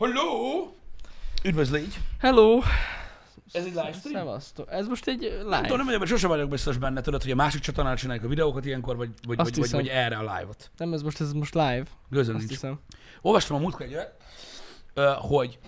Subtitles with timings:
[0.00, 0.68] Hello!
[1.44, 2.00] Üdvözlégy!
[2.18, 2.60] Hello!
[3.52, 4.14] Ez egy live stream?
[4.14, 4.68] Szevasztok.
[4.70, 5.48] Ez most egy live.
[5.48, 8.28] Nem tudom, nem vagyok, sose vagyok biztos benne, tudod, hogy a másik csatornán csináljuk a
[8.28, 9.80] videókat ilyenkor, vagy, vagy, Azt vagy, vagy, hiszem.
[9.80, 10.70] vagy erre a live-ot.
[10.76, 11.84] Nem, ez most, ez most live.
[12.08, 12.60] Gőzöm Azt nincs.
[12.60, 12.80] hiszem.
[13.20, 15.58] Olvastam a múltkor egy olyat, hogy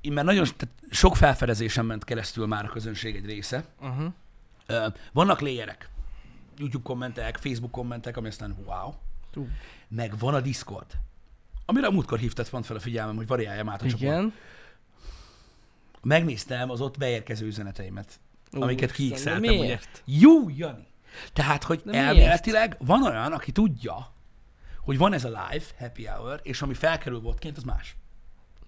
[0.00, 3.64] én már nagyon tehát sok felfedezésen ment keresztül már a közönség egy része.
[3.80, 4.92] Uh-huh.
[5.12, 5.88] Vannak léjerek,
[6.58, 8.92] YouTube kommentek, Facebook kommentek, ami aztán wow.
[9.34, 9.48] Ú.
[9.88, 10.86] Meg van a Discord,
[11.64, 13.86] amire a múltkor hívtad pont fel a figyelmem, hogy variáljam át a.
[13.86, 14.34] Igen.
[16.02, 19.50] Megnéztem az ott beérkező üzeneteimet, amiket Úristen, kiixeltem, ugye.
[19.50, 20.02] miért?
[20.04, 20.86] Jó, Jani!
[21.32, 22.06] Tehát, hogy De miért?
[22.06, 24.12] elméletileg van olyan, aki tudja,
[24.80, 27.96] hogy van ez a live, happy hour, és ami felkerül botként, az más.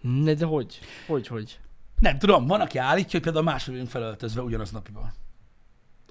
[0.00, 0.80] Ne, de hogy?
[1.06, 1.60] Hogy, hogy?
[1.98, 5.12] Nem tudom, van, aki állítja, hogy például máshogy vagyunk felöltözve ugyanaz napiban.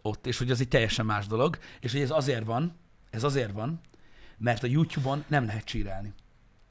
[0.01, 2.75] Ott, és hogy ez egy teljesen más dolog, és hogy ez azért van,
[3.09, 3.81] ez azért van,
[4.37, 6.13] mert a YouTube-on nem lehet csírálni.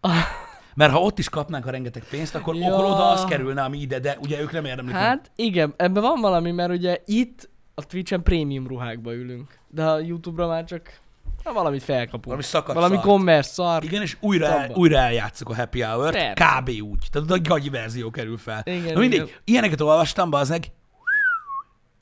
[0.75, 2.73] Mert ha ott is kapnánk a rengeteg pénzt, akkor, Ja.
[2.73, 4.95] akkor oda az kerülne, ami ide, de ugye ők nem érdemlik.
[4.95, 5.03] meg.
[5.03, 9.59] Hát igen, ebben van valami, mert ugye itt a Twitch-en prémium ruhákba ülünk.
[9.69, 10.98] De a YouTube-ra már csak
[11.45, 12.25] na, valamit felkapunk.
[12.25, 13.06] Valami szakadt valami szart.
[13.06, 13.84] commerce szar.
[13.84, 16.33] Igen, és újra, el, újra eljátszuk a Happy Persze.
[16.34, 16.69] kb.
[16.69, 17.06] úgy.
[17.12, 18.62] Tehát a gagyi verzió kerül fel.
[18.65, 19.39] Igen, Na mindegy, igen.
[19.45, 20.65] ilyeneket olvastam, bazdmeg.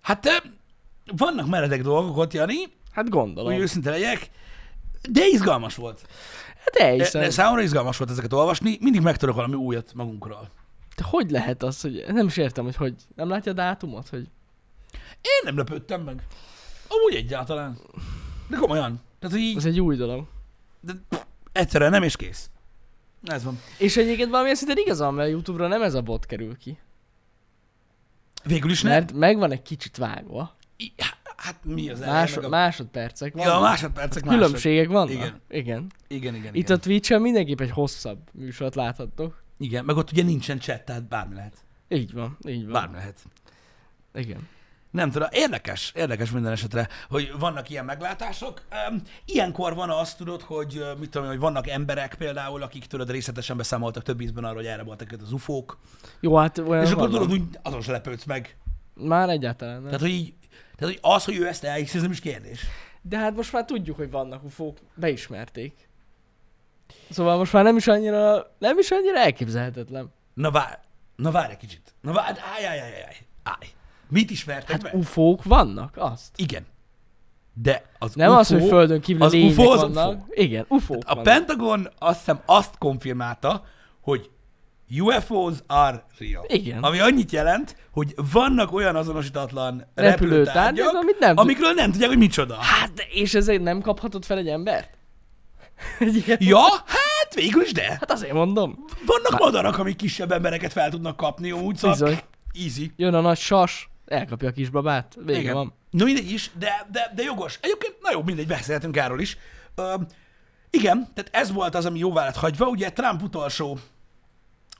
[0.03, 0.43] Hát
[1.17, 2.55] vannak meredek dolgok ott, Jani,
[2.93, 3.53] Hát hogy gondolom.
[3.53, 4.31] őszinte legyek,
[5.11, 6.07] de izgalmas volt.
[6.65, 7.21] Hát De, elhiszem.
[7.21, 10.49] de számomra izgalmas volt ezeket olvasni, mindig megtudok valami újat magunkról.
[10.97, 12.95] De hogy lehet az, hogy nem is értem, hogy hogy.
[13.17, 14.29] Nem látja a dátumot, hogy
[15.21, 16.23] Én nem lepődtem meg.
[16.89, 17.79] Amúgy egyáltalán.
[18.49, 19.01] De komolyan.
[19.19, 20.25] Tehát, hogy így, ez egy új dolog.
[20.81, 21.21] de, pff,
[21.53, 22.51] egyszerűen nem és kész.
[23.25, 23.61] Ez van.
[23.79, 26.79] És egyébként valamilyen szinten igazán, mert YouTube-ra nem ez a bot kerül ki.
[28.45, 28.93] Végül is nem.
[28.93, 30.55] Mert meg van egy kicsit vágva.
[30.77, 30.93] I-
[31.43, 32.49] Hát mi az Másod, a...
[32.49, 33.63] másodpercek Ja, vannak.
[33.63, 34.39] másodpercek mások.
[34.41, 35.11] Különbségek vannak.
[35.11, 35.41] Igen.
[35.49, 35.87] Igen.
[36.09, 36.77] Igen, igen, Itt igen.
[36.77, 39.43] a Twitch-en mindenképp egy hosszabb műsort láthattok.
[39.59, 41.55] Igen, meg ott ugye nincsen chat, tehát bármi lehet.
[41.89, 42.73] Így van, így van.
[42.73, 43.19] Bármi lehet.
[44.15, 44.49] Igen.
[44.91, 48.63] Nem tudom, érdekes, érdekes minden esetre, hogy vannak ilyen meglátások.
[49.25, 54.03] Ilyenkor van azt, tudod, hogy mit tudom, hogy vannak emberek például, akik tudod részletesen beszámoltak
[54.03, 55.79] több ízben arról, hogy erre voltak az ufók,
[56.21, 58.57] Jó, hát olyan és akkor tudod, úgy azon se lepődsz meg.
[58.95, 59.85] Már egyáltalán nem.
[59.85, 60.35] Tehát, hogy így,
[60.83, 62.61] tehát, hogy az, hogy ő ezt elhiszi, ez nem is kérdés.
[63.03, 64.79] De hát most már tudjuk, hogy vannak ufók.
[64.95, 65.89] Beismerték.
[67.11, 70.13] Szóval most már nem is annyira, nem is annyira elképzelhetetlen.
[70.35, 70.75] Na várj,
[71.17, 71.95] na várj egy kicsit.
[72.01, 73.69] Na várj, állj, állj, állj, állj, állj.
[74.09, 74.91] Mit ismertek Hát be?
[74.93, 76.31] ufók vannak, azt.
[76.37, 76.67] Igen.
[77.55, 80.21] De az Nem UFO, az, hogy földön kívül az lények UFO az vannak.
[80.21, 80.27] UFO.
[80.43, 81.23] Igen, ufók A vannak.
[81.23, 83.65] Pentagon azt hiszem azt konfirmálta,
[84.01, 84.31] hogy
[85.01, 86.45] UFOs are real.
[86.49, 86.83] Igen.
[86.83, 92.55] Ami annyit jelent, hogy vannak olyan azonosítatlan Repülőtárgyak, amit nem amikről nem tudják, hogy micsoda.
[92.55, 94.91] Hát, és ezért nem kaphatod fel egy embert?
[95.99, 97.83] Egy ilyen- Ja, hát végül is de.
[97.89, 98.85] Hát azért mondom.
[99.07, 102.19] Vannak madarak, amik kisebb embereket fel tudnak kapni, úgy szóval Bizony.
[102.65, 102.93] easy.
[102.97, 105.55] Jön a nagy sas, elkapja a kisbabát, vége Igen.
[105.55, 105.75] van.
[105.91, 107.59] No mindegy is, de, de, de jogos.
[107.63, 109.37] Egyébként, na jó, mindegy, beszélhetünk erről is.
[109.75, 109.95] Ö,
[110.71, 112.67] igen, tehát ez volt az, ami jóvá lett hagyva.
[112.67, 113.79] Ugye Trump utolsó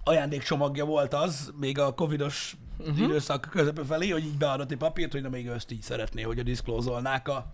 [0.05, 2.99] ajándékcsomagja volt az, még a covidos uh-huh.
[2.99, 6.39] időszak közepe felé, hogy így beadott egy papírt, hogy na még ezt így szeretné, hogy
[6.39, 7.53] a diszklózolnák a,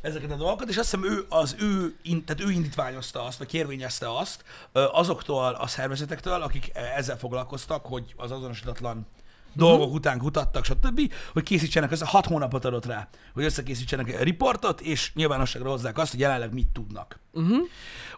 [0.00, 4.16] ezeket a dolgokat, és azt hiszem ő, az ő, tehát ő indítványozta azt, vagy kérvényezte
[4.16, 9.06] azt azoktól a szervezetektől, akik eh, ezzel foglalkoztak, hogy az azonosítatlan
[9.52, 14.80] dolgok után kutattak, stb., hogy készítsenek, össze hat hónapot adott rá, hogy összekészítsenek egy riportot,
[14.80, 17.20] és nyilvánosságra hozzák azt, hogy jelenleg mit tudnak.
[17.32, 17.58] Uh-huh.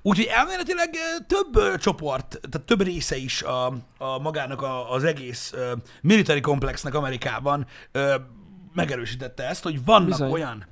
[0.02, 0.90] Úgyhogy elméletileg
[1.26, 3.66] több csoport, tehát több része is a,
[3.98, 8.14] a magának a, az egész ö, military komplexnek Amerikában ö,
[8.72, 10.30] megerősítette ezt, hogy vannak Bizony.
[10.30, 10.66] Olyan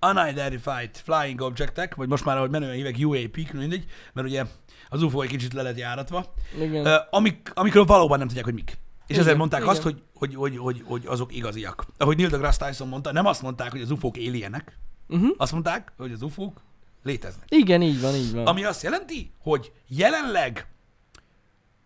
[0.00, 4.44] unidentified flying objectek, vagy most már, ahogy menően hívek, UAP-k, mindegy, mert ugye
[4.88, 6.86] az UFO egy kicsit le lett járatva, Igen.
[6.86, 8.78] ö, amik, amikről valóban nem tudják, hogy mik.
[9.06, 9.72] És ezért mondták igen.
[9.72, 11.86] azt, hogy, hogy, hogy, hogy, hogy azok igaziak.
[11.98, 15.30] Ahogy Neil deGrasse Tyson mondta, nem azt mondták, hogy az UFO-k alienek, Uh-huh.
[15.36, 16.60] azt mondták, hogy az UFO-k
[17.02, 17.44] léteznek.
[17.48, 18.46] Igen, így van, így van.
[18.46, 20.66] Ami azt jelenti, hogy jelenleg,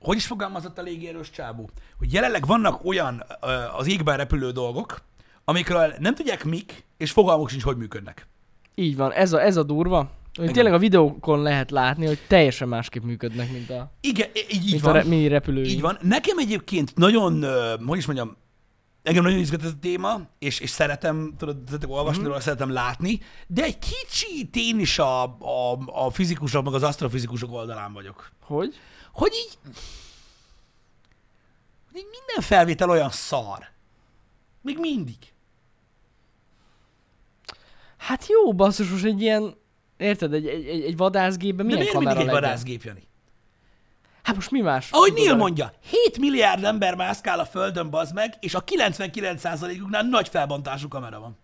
[0.00, 1.66] hogy is fogalmazott a légierős csábú,
[1.98, 3.24] hogy jelenleg vannak olyan
[3.76, 5.02] az égben repülő dolgok,
[5.44, 8.26] amikről nem tudják mik, és fogalmuk sincs, hogy működnek.
[8.74, 10.10] Így van, ez a, ez a durva.
[10.38, 10.52] Igen.
[10.52, 14.84] tényleg a videókon lehet látni, hogy teljesen másképp működnek, mint a, Igen, így, mint a
[14.84, 14.92] van.
[14.92, 15.68] re- mini repülőink.
[15.70, 15.98] Így van.
[16.02, 18.36] Nekem egyébként nagyon, ö, hogy is mondjam,
[19.02, 23.20] engem nagyon izgat ez a téma, és, és szeretem, tudod, szeretem olvasni róla, szeretem látni,
[23.46, 28.30] de egy kicsit én is a, a, a fizikusok, meg az asztrofizikusok oldalán vagyok.
[28.40, 28.74] Hogy?
[29.12, 29.58] hogy így,
[31.90, 33.66] hogy így minden felvétel olyan szar.
[34.62, 35.16] Még mindig.
[37.96, 39.54] Hát jó, basszus, most egy ilyen,
[39.96, 42.48] érted, egy, egy, egy, vadászgépben De milyen miért kamera mindig egy legyen?
[42.50, 43.02] vadászgép, Jani?
[44.22, 44.90] Hát most mi más?
[44.90, 45.72] Ahogy Neil Tudod, mondja,
[46.04, 51.38] 7 milliárd ember mászkál a Földön, bazd meg, és a 99%-uknál nagy felbontású kamera van.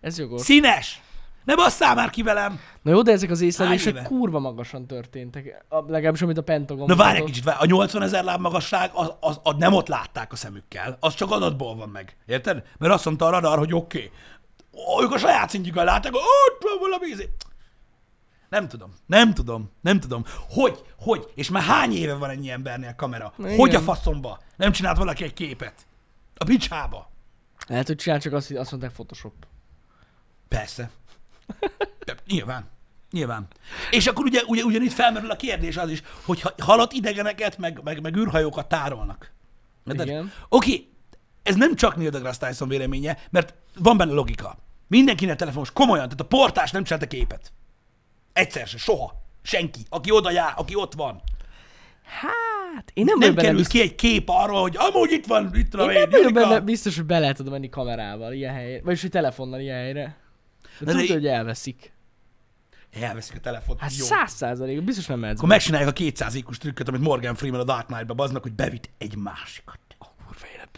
[0.00, 0.40] Ez jogos.
[0.40, 1.00] Színes!
[1.44, 2.60] Ne basszál már ki velem!
[2.82, 4.02] Na jó, de ezek az észlelések éve?
[4.02, 5.64] kurva magasan történtek.
[5.68, 7.58] A, legalábbis amit a Pentagon Na várj egy kicsit, várj.
[7.60, 11.30] a 80 ezer láb magasság, az, az, az, nem ott látták a szemükkel, az csak
[11.30, 12.16] adatból van meg.
[12.26, 12.62] Érted?
[12.78, 13.98] Mert azt mondta a radar, hogy oké.
[13.98, 14.10] Okay.
[15.02, 17.28] Ők a saját szintjükön látták, ott van valami izé.
[18.48, 20.24] Nem tudom, nem tudom, nem tudom.
[20.48, 23.32] Hogy, hogy, és már hány éve van ennyi embernél kamera?
[23.38, 23.56] Igen.
[23.56, 24.38] Hogy a faszomba?
[24.56, 25.74] Nem csinált valaki egy képet?
[26.36, 27.10] A picsába?
[27.66, 29.32] Lehet, hogy csinál, csak azt, azt mondták Photoshop.
[30.48, 30.90] Persze.
[32.04, 32.68] De, nyilván.
[33.10, 33.46] Nyilván.
[33.90, 37.80] És akkor ugye, ugye ugyanitt felmerül a kérdés az is, hogy ha halott idegeneket, meg,
[37.82, 39.32] meg, meg űrhajókat tárolnak.
[39.86, 40.06] Érted?
[40.06, 40.32] Igen.
[41.42, 44.56] Ez nem csak Neil deGrasse Tyson véleménye, mert van benne logika.
[44.88, 47.52] Mindenkinek telefonos, komolyan, tehát a portás nem csinálta képet.
[48.32, 49.20] Egyszer se, soha.
[49.42, 51.20] Senki, aki oda jár, aki ott van.
[52.04, 55.54] Hát, én nem, Nem, kerül biztos, ki egy kép arról, hogy amúgy itt van, itt
[55.54, 58.80] én tudom nem én, vagyok benne biztos, hogy be lehet menni kamerával ilyen helyre.
[58.82, 60.16] Vagyis, hogy telefonnal ilyen helyre.
[60.78, 61.92] De, De tudod, de- hogy elveszik.
[63.00, 63.80] Elveszik a telefont.
[63.80, 67.60] Hát száz százalék, biztos nem mehetsz Akkor megcsinálják a 200 IQ-s trükköt, amit Morgan Freeman
[67.60, 69.78] a Dark Knight-ba baznak, hogy bevitt egy másikat.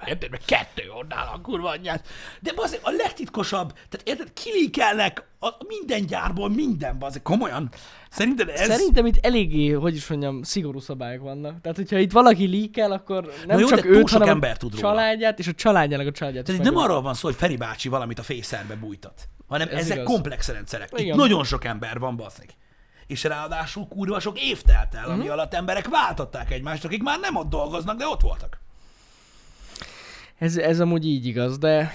[0.07, 0.31] Érted?
[0.31, 2.07] Meg kettő onnál a kurva anyját.
[2.41, 7.71] De bazd, a legtitkosabb, tehát érted, kilíkelnek a minden gyárból minden, bazd, komolyan.
[8.11, 8.67] Szerinted ez...
[8.67, 11.61] Szerintem itt eléggé, hogy is mondjam, szigorú szabályok vannak.
[11.61, 14.83] Tehát, hogyha itt valaki líkel, akkor nem jó, csak őt, sok hanem ember tud róla.
[14.83, 16.45] családját, és a családjának a családját.
[16.45, 19.75] Tehát itt nem arról van szó, hogy Feri bácsi valamit a fészerbe bújtat, hanem Ez
[19.79, 20.09] ezek igaz.
[20.09, 20.89] komplex rendszerek.
[20.93, 21.17] Itt Igen.
[21.17, 22.49] nagyon sok ember van, baszeg.
[23.07, 27.37] És ráadásul kurva sok év telt el, ami alatt emberek váltották egymást, akik már nem
[27.37, 28.63] ott dolgoznak, de ott voltak.
[30.39, 31.93] Ez, ez amúgy így igaz, de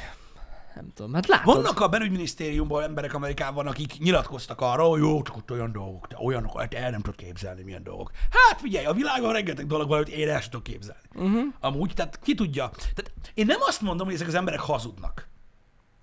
[0.75, 1.55] nem tudom, hát látod.
[1.55, 6.15] Vannak a belügyminisztériumból emberek Amerikában, akik nyilatkoztak arra, hogy jó, csak ott olyan dolgok, de
[6.19, 8.11] olyanok, hát el nem tudod képzelni, milyen dolgok.
[8.29, 11.01] Hát figyelj, a világon rengeteg dolog van, hogy én el sem tudok képzelni.
[11.15, 11.53] Uh-huh.
[11.59, 12.69] Amúgy, tehát ki tudja.
[12.69, 15.27] Tehát én nem azt mondom, hogy ezek az emberek hazudnak.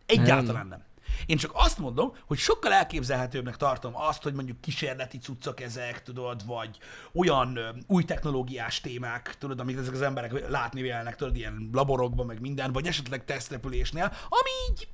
[0.06, 0.82] Egyáltalán nem.
[1.26, 6.46] Én csak azt mondom, hogy sokkal elképzelhetőbbnek tartom azt, hogy mondjuk kísérleti cuccok ezek, tudod,
[6.46, 6.78] vagy
[7.14, 12.26] olyan ö, új technológiás témák, tudod, amit ezek az emberek látni vélnek, tudod, ilyen laborokban,
[12.26, 14.88] meg minden, vagy esetleg tesztrepülésnél, ami így,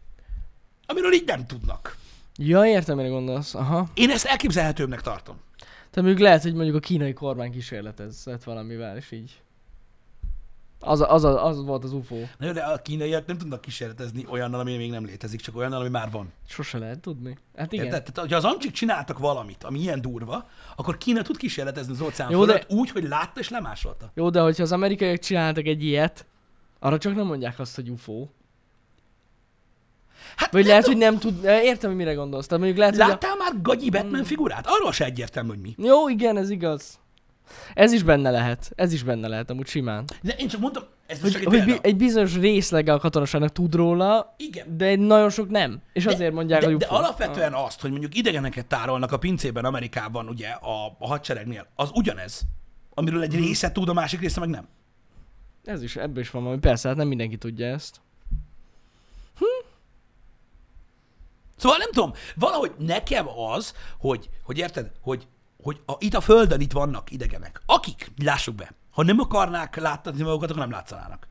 [0.86, 1.96] amiről így nem tudnak.
[2.36, 3.54] Ja, értem, mire gondolsz.
[3.54, 3.88] Aha.
[3.94, 5.36] Én ezt elképzelhetőbbnek tartom.
[5.58, 9.41] Tehát mondjuk lehet, hogy mondjuk a kínai kormány kísérletezett valamivel, és így.
[10.84, 12.16] Az, az, az, az volt az UFO.
[12.38, 15.80] Na jó, de a kínaiak nem tudnak kísérletezni olyannal, ami még nem létezik, csak olyannal,
[15.80, 16.32] ami már van.
[16.48, 17.38] Sose lehet tudni.
[17.56, 17.84] Hát igen.
[17.84, 18.02] Érted?
[18.02, 22.30] Tehát, hogyha az amcsik csináltak valamit, ami ilyen durva, akkor Kína tud kísérletezni az óceán
[22.30, 24.10] Jó, de- úgy, hogy látta és lemásolta.
[24.14, 26.26] Jó, de hogyha az amerikaiak csináltak egy ilyet,
[26.78, 28.26] arra csak nem mondják azt, hogy UFO.
[30.36, 31.44] Hát Vagy lehet, tudom, hogy nem tud...
[31.44, 32.46] Értem, hogy mire gondolsz.
[32.46, 33.08] Tehát mondjuk lehet, hogy...
[33.08, 34.66] Láttál már gagyi Batman figurát?
[34.66, 35.74] Arról se egyértelmű, hogy mi.
[35.78, 35.86] A...
[35.86, 37.00] Jó, igen, ez igaz.
[37.74, 38.72] Ez is benne lehet.
[38.74, 40.04] Ez is benne lehet, amúgy simán.
[40.22, 43.52] De én csak mondtam, ez Hogy, csak egy hogy bi- egy bizonyos részlege a katonaságnak
[43.52, 44.76] tud róla, Igen.
[44.76, 45.80] de egy nagyon sok nem.
[45.92, 46.94] És azért mondják, de, hogy de UFO.
[46.94, 52.42] alapvetően azt, hogy mondjuk idegeneket tárolnak a pincében Amerikában, ugye a, a hadseregnél, az ugyanez.
[52.94, 53.30] Amiről Mhm.
[53.32, 54.68] egy része tud, a másik része meg nem.
[55.64, 56.60] Ez is, ebből is van valami.
[56.60, 58.00] Persze, hát nem mindenki tudja ezt.
[61.56, 65.26] Szóval nem tudom, valahogy nekem az, hogy, hogy érted, hogy,
[65.62, 70.22] hogy a, itt a Földön itt vannak idegenek, akik, lássuk be, ha nem akarnák láttatni
[70.22, 71.28] magukat, akkor nem látszanának.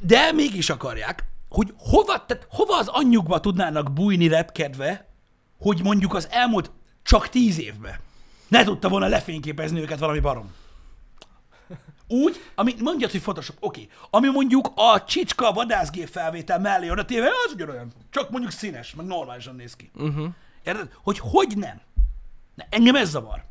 [0.00, 5.08] De mégis akarják, hogy hova, tehát hova az anyjukba tudnának bújni repkedve,
[5.58, 6.70] hogy mondjuk az elmúlt
[7.02, 7.96] csak tíz évben
[8.48, 10.52] ne tudta volna lefényképezni őket valami barom.
[12.08, 13.80] Úgy, ami mondjad, hogy Photoshop, oké.
[13.80, 13.96] Okay.
[14.10, 17.92] Ami mondjuk a csicska vadászgép felvétel mellé oda téve, az ugyanolyan.
[18.10, 19.90] Csak mondjuk színes, meg normálisan néz ki.
[19.94, 20.26] Uh-huh.
[20.64, 20.88] Érted?
[21.02, 21.80] Hogy hogy nem?
[22.54, 23.44] Na, engem ez zavar.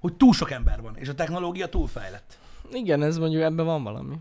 [0.00, 2.38] Hogy túl sok ember van, és a technológia túl fejlett.
[2.72, 4.16] Igen, ez mondjuk ebben van valami.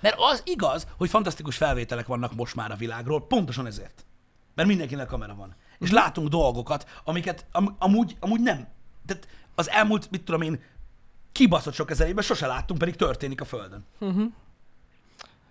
[0.00, 4.04] Mert az igaz, hogy fantasztikus felvételek vannak most már a világról, pontosan ezért.
[4.54, 5.54] Mert mindenkinek kamera van.
[5.78, 8.68] És látunk dolgokat, amiket am- amúgy, amúgy nem.
[9.06, 10.60] Tehát az elmúlt, mit tudom én,
[11.32, 13.84] kibaszott sok ezer évben sose láttunk, pedig történik a Földön.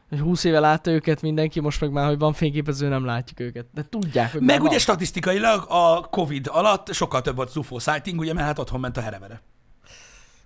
[0.10, 3.66] Hogy 20 éve látta őket mindenki, most meg már, hogy van fényképező, nem látjuk őket.
[3.74, 4.80] De tudják, hogy Meg ugye van.
[4.80, 8.98] statisztikailag a Covid alatt sokkal több volt az UFO sighting, ugye, mert hát otthon ment
[8.98, 9.42] a herevere.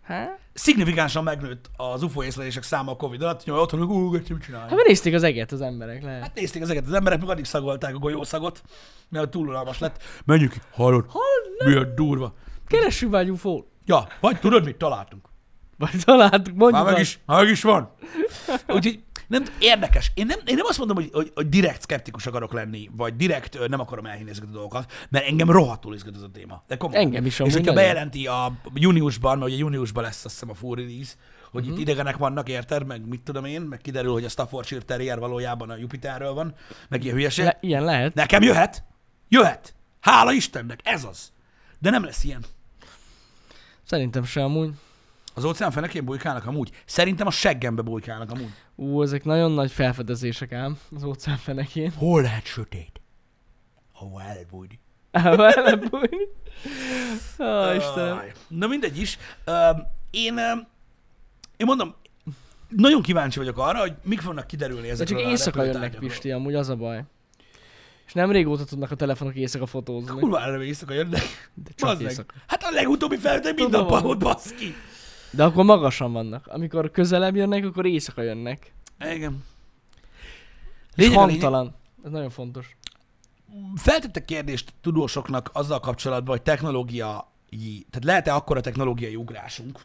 [0.01, 0.39] Hát?
[0.53, 4.69] Szignifikánsan megnőtt az UFO észlelések száma a Covid alatt, hogy otthon, ú, mit Hát csinálják.
[4.71, 6.21] mert nézték az eget az emberek, lehet.
[6.21, 8.61] Hát nézték ezeket az emberek, meg addig szagolták a golyószagot,
[9.09, 10.03] mert túl unalmas lett.
[10.25, 11.05] Menjünk, ki, hallod?
[11.65, 12.33] Milyen durva.
[12.67, 15.29] Keressünk már egy ufo Ja, vagy tudod mit találtunk?
[15.77, 17.91] Vagy találtuk, mondjuk Már meg is, már meg is van.
[18.75, 20.11] Úgyhogy Nem, érdekes.
[20.13, 23.67] Én nem, én nem azt mondom, hogy, hogy, hogy direkt szkeptikus akarok lenni, vagy direkt
[23.67, 26.63] nem akarom elhinni ezeket a dolgokat, mert engem rohadtul izgat ez a téma.
[26.67, 27.03] De komolyan.
[27.05, 30.75] Engem is És hogyha bejelenti a júniusban, mert ugye júniusban lesz azt hiszem a full
[30.75, 31.13] release,
[31.51, 31.71] hogy Mhm.
[31.73, 32.85] itt idegenek vannak, érted?
[32.85, 36.55] Meg mit tudom én, meg kiderül, hogy a Staffordshire Terrier valójában a Jupiterről van,
[36.89, 37.45] meg ilyen hülyeség.
[37.45, 38.13] Le, ilyen lehet.
[38.13, 38.83] Nekem jöhet.
[39.29, 39.73] Jöhet.
[39.99, 41.31] Hála Istennek, ez az.
[41.79, 42.43] De nem lesz ilyen.
[43.83, 44.69] Szerintem se amúgy.
[45.33, 46.71] Az óceán fenekén bujkálnak amúgy.
[46.85, 48.53] Szerintem a seggembe bujkálnak amúgy.
[48.75, 51.91] Ú, ezek nagyon nagy felfedezések ám az óceán fenekén.
[51.95, 53.01] Hol lehet sötét?
[53.93, 54.79] Ahol el lehet bújni.
[55.11, 56.27] Vele bújni.
[57.39, 58.21] Ó, Istenem.
[58.47, 59.17] Na mindegy is.
[60.11, 60.37] Én,
[61.57, 61.95] én mondom,
[62.69, 65.95] nagyon kíváncsi vagyok arra, hogy mik fognak kiderülni De ezekről csak éjszaka jönnek.
[65.95, 67.03] Pisti, amúgy az a baj.
[68.05, 70.19] És nem régóta tudnak a telefonok éjszaka fotózni.
[70.19, 71.51] Kurva erre éjszaka jönnek.
[71.53, 72.09] De csak Bazd meg.
[72.09, 72.33] éjszaka.
[72.47, 74.75] Hát a legutóbbi felvétel minden nap volt, baszki.
[75.31, 76.47] De akkor magasan vannak.
[76.47, 78.73] Amikor közelebb jönnek, akkor éjszaka jönnek.
[78.99, 79.43] Igen.
[80.95, 81.75] Lényeg a lényeg, hangtalan.
[82.03, 82.75] Ez nagyon fontos.
[83.75, 89.79] feltettek kérdést tudósoknak azzal kapcsolatban, hogy technológiai, tehát lehet-e akkora technológiai ugrásunk,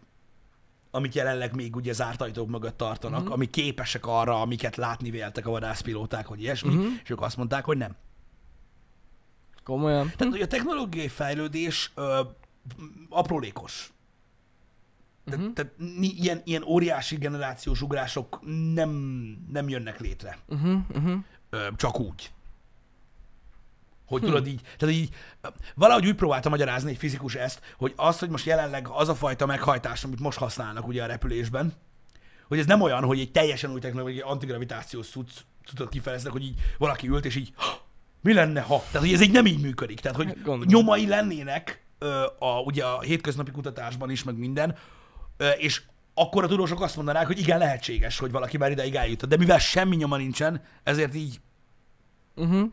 [0.90, 3.32] amit jelenleg még ugye zárt ajtók mögött tartanak, mm-hmm.
[3.32, 6.94] ami képesek arra, amiket látni véltek a vadászpilóták, vagy ilyesmi, mm-hmm.
[7.02, 7.96] és ők azt mondták, hogy nem.
[9.64, 10.12] Komolyan.
[10.16, 12.20] Tehát, hogy a technológiai fejlődés ö,
[13.08, 13.92] aprólékos.
[15.26, 15.49] Tehát, Mhm.
[15.50, 15.52] uh-huh.
[15.52, 18.40] tehát ni, ilyen, ilyen óriási generációs ugrások
[18.75, 18.90] nem,
[19.52, 20.38] nem jönnek létre.
[20.49, 21.18] Uh-huh, uh-huh.
[21.50, 22.30] Ö, csak úgy.
[24.06, 24.26] Hogy hm.
[24.26, 25.14] tudod így, tehát így,
[25.75, 29.47] valahogy úgy próbálta magyarázni egy fizikus ezt, hogy az, hogy most jelenleg az a fajta
[29.47, 31.73] meghajtás, amit most használnak ugye a repülésben,
[32.49, 35.30] hogy ez nem olyan, hogy egy teljesen új technológiai antigravitációs cucc,
[35.64, 37.85] cuccot kifejeznek, hogy így valaki ült, és így, "Ha,
[38.21, 38.78] mi lenne, ha?
[38.78, 40.00] Tehát, hogy ez így nem így működik.
[40.00, 40.62] Tehát, hogy Gondolom.
[40.66, 44.76] nyomai lennének ö, a, ugye a hétköznapi kutatásban is, meg minden,
[45.58, 45.82] és
[46.14, 49.28] akkor a tudósok azt mondanák, hogy igen, lehetséges, hogy valaki már ideig eljutott.
[49.28, 51.40] De mivel semmi nyoma nincsen, ezért így,
[52.36, 52.70] Uh-huh.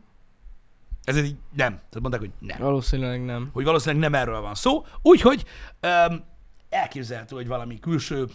[1.03, 1.71] ezért így nem.
[1.73, 2.57] Tehát mondták, hogy nem.
[2.59, 3.49] Valószínűleg nem.
[3.53, 4.85] Hogy valószínűleg nem erről van szó.
[5.01, 5.45] Úgyhogy
[5.79, 6.23] öm,
[6.69, 8.27] elképzelhető, hogy valami külső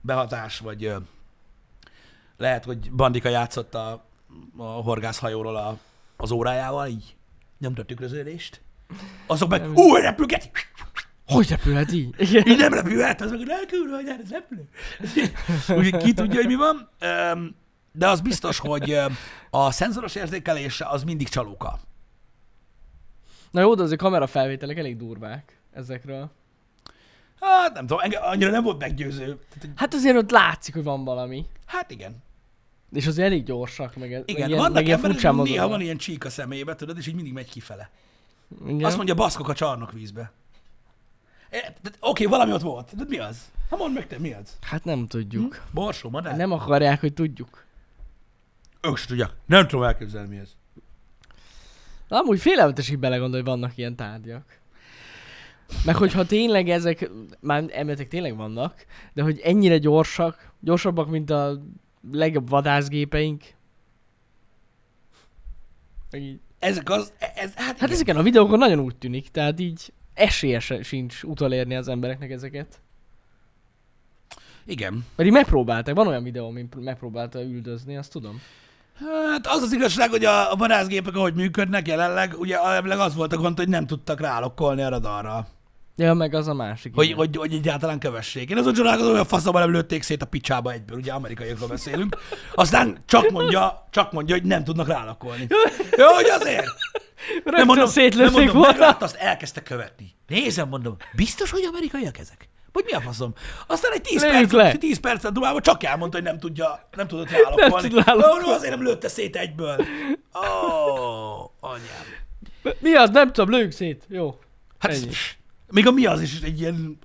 [0.00, 0.96] behatás, vagy ö,
[2.36, 4.04] lehet, hogy Bandika játszott a,
[4.56, 5.78] a horgászhajóról a,
[6.16, 7.16] az órájával, így
[7.58, 8.60] nyomta a tükröződést.
[9.26, 10.50] Azok meg, ú, repülget!
[11.26, 12.14] Hogy repülhet így?
[12.18, 12.46] Igen.
[12.46, 14.68] Így nem repülhet, az meg elkülön, hogy ez repülő.
[15.78, 16.88] Úgyhogy ki tudja, hogy mi van.
[17.92, 18.98] De az biztos, hogy
[19.50, 21.78] a szenzoros érzékelése az mindig csalóka.
[23.50, 26.30] Na jó, de azért kamerafelvételek elég durvák ezekről.
[27.40, 29.38] Hát nem tudom, engem annyira nem volt meggyőző.
[29.76, 31.46] Hát azért ott látszik, hogy van valami.
[31.66, 32.22] Hát igen.
[32.92, 35.96] És azért elég gyorsak, meg, Igen, meg ilyen, vannak meg ilyen emberek, néha van ilyen
[35.96, 37.90] csík a szemébe, tudod, és így mindig megy kifele.
[38.66, 38.84] Igen.
[38.84, 40.20] Azt mondja, baszkok a csarnokvízbe.
[40.20, 40.32] E,
[41.60, 42.96] tehát, Oké, valami ott volt.
[42.96, 43.52] De mi az?
[43.70, 44.56] Hát mondd meg te, mi az?
[44.60, 45.62] Hát nem tudjuk.
[45.70, 46.36] Borsó, madár?
[46.36, 47.64] Nem akarják, hogy tudjuk.
[48.80, 49.30] Ők se tudják.
[49.46, 50.50] Nem tudom elképzelni, mi ez.
[52.08, 54.58] Na, amúgy félelmetes így belegondolni, hogy vannak ilyen tárgyak.
[55.84, 61.60] Meg hogyha tényleg ezek, már emetek tényleg vannak, de hogy ennyire gyorsak, gyorsabbak, mint a
[62.12, 63.44] legjobb vadászgépeink.
[66.10, 66.40] Meg így.
[66.58, 67.90] Ezek az, e- ez, hát, Hát igen.
[67.90, 72.80] ezeken a videókon nagyon úgy tűnik, tehát így esélye se- sincs utolérni az embereknek ezeket.
[74.66, 75.06] igen.
[75.16, 78.40] Pedig megpróbálták, van olyan videó, amin megpróbálta üldözni, azt tudom.
[79.30, 83.32] Hát az az igazság, hogy a, a vadászgépek, ahogy működnek jelenleg, ugye elvileg az volt
[83.32, 85.46] a gond, hogy nem tudtak rálokkolni a radarra.
[85.96, 86.94] Ja, meg az a másik.
[86.94, 87.16] Hogy, igen.
[87.16, 88.50] hogy, hogy egyáltalán kövessék.
[88.50, 92.16] Én azon csodálkozom, hogy a faszaba nem lőtték szét a picsába egyből, ugye amerikaiakról beszélünk.
[92.54, 95.46] Aztán csak mondja, csak mondja, hogy nem tudnak rálakolni.
[95.98, 96.66] Jó, hogy azért.
[97.44, 98.70] Rögtön nem szétlőtték mondom, volna.
[98.70, 100.14] meglátta, azt elkezdte követni.
[100.26, 102.48] Nézem, mondom, biztos, hogy amerikaiak ezek?
[102.72, 103.32] Vagy mi a faszom?
[103.66, 104.76] Aztán egy 10 Lőjük perc, le.
[104.76, 107.88] 10 percet dumálva csak elmondta, hogy nem tudja, nem tudott rálakolni.
[107.88, 108.44] tud rálakolni.
[108.44, 109.76] Ó, no, azért nem lőtte szét egyből.
[110.34, 112.76] Ó, oh, anyám.
[112.78, 113.10] Mi az?
[113.10, 114.04] Nem tudom, lőjük szét.
[114.08, 114.38] Jó.
[114.78, 115.10] Hát, Ennyi.
[115.70, 116.98] még a mi az is egy ilyen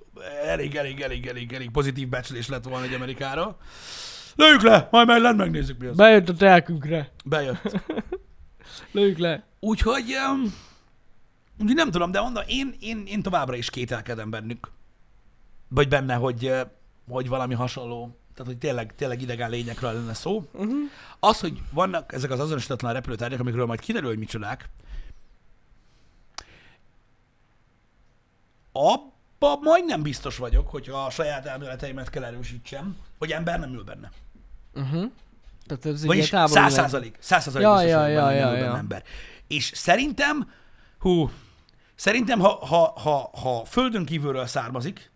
[0.44, 3.56] elég, elég, elég, elég, elég pozitív becslés lett volna egy Amerikára.
[4.36, 5.96] Lőjük le, majd meg megnézzük mi az.
[5.96, 7.10] Bejött a telkünkre.
[7.24, 7.62] Bejött.
[8.90, 9.44] Lőjük le.
[9.60, 10.54] Úgyhogy, um,
[11.58, 14.70] úgyhogy nem tudom, de mondom, én, én, én továbbra is kételkedem bennük.
[15.68, 16.66] Vagy benne, hogy, eh,
[17.08, 20.48] hogy valami hasonló, tehát hogy tényleg, tényleg idegen lényekről lenne szó.
[20.52, 20.78] Uh-huh.
[21.18, 24.68] Az, hogy vannak ezek az azonosítatlan repülőtárgyak, amikről majd kiderül, hogy micsodák,
[28.72, 34.10] abba majdnem biztos vagyok, hogyha a saját elméleteimet kell erősítsem, hogy ember nem ül benne.
[34.74, 35.10] Uh-huh.
[35.78, 38.76] Tehát ez Vagyis száz százalék, száz százalék Ja, ja, ja, ja, ja.
[38.76, 39.02] ember.
[39.48, 40.50] És szerintem,
[40.98, 41.30] hú,
[41.94, 45.10] szerintem, ha, ha, ha, ha földön kívülről származik,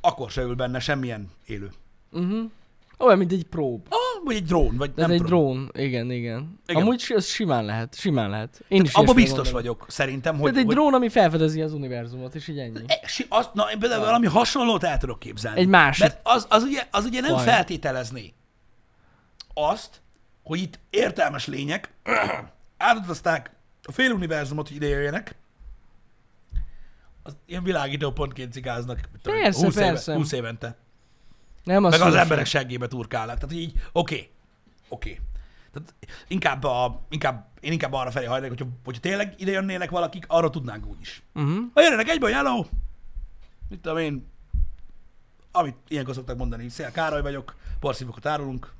[0.00, 1.70] akkor se ül benne semmilyen élő.
[2.12, 2.50] Uh-huh.
[2.98, 3.86] Olyan, mint egy prób.
[3.88, 4.76] Ah, vagy egy drón?
[4.76, 5.40] Vagy Ez nem egy tudom.
[5.54, 6.60] drón, igen, igen.
[6.66, 6.82] Igen.
[6.82, 8.64] Amúgy ez simán lehet, simán lehet.
[8.68, 9.78] Én is Abba ilyesmire biztos gondolok.
[9.78, 10.42] vagyok, szerintem, hogy...
[10.42, 12.80] Tehát egy hogy drón, ami felfedezi az univerzumot, és így ennyi.
[12.86, 15.60] E, azt, na, én például valami hasonlót el tudok képzelni.
[15.60, 17.44] Egy másik Mert az, az, ugye, az ugye nem faj.
[17.44, 18.32] feltételezné
[19.54, 20.00] azt,
[20.42, 21.92] hogy itt értelmes lények
[22.76, 23.50] átutazták
[23.82, 25.34] a fél univerzumot, hogy ide jöjjenek,
[27.22, 30.14] az ilyen világító pontként én, Persze, 20 éve- persze.
[30.14, 30.76] 20 évente.
[31.64, 32.22] Nem, az Meg az szívesen.
[32.22, 33.38] emberek seggébe turkálnak.
[33.38, 34.30] Tehát így, oké,
[34.88, 35.20] oké.
[35.72, 35.94] Tehát
[36.28, 40.50] inkább, a, inkább, én inkább arra felé hajlok, hogyha, hogyha tényleg ide jönnének valakik, arra
[40.50, 41.22] tudnánk úgy is.
[41.34, 41.58] Uh-huh.
[41.74, 42.64] Ha jönnek egyből, hello!
[43.68, 44.26] Mit tudom én,
[45.52, 48.72] amit ilyenkor szoktak mondani, Szél Károly vagyok, porszívokat árulunk,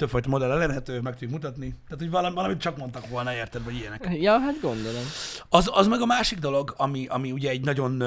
[0.00, 1.68] többfajta modell elérhető, meg tudjuk mutatni.
[1.68, 4.08] Tehát, hogy valami, valamit csak mondtak volna, érted, vagy ilyenek.
[4.20, 5.02] Ja, hát gondolom.
[5.48, 8.00] Az, az meg a másik dolog, ami, ami ugye egy nagyon,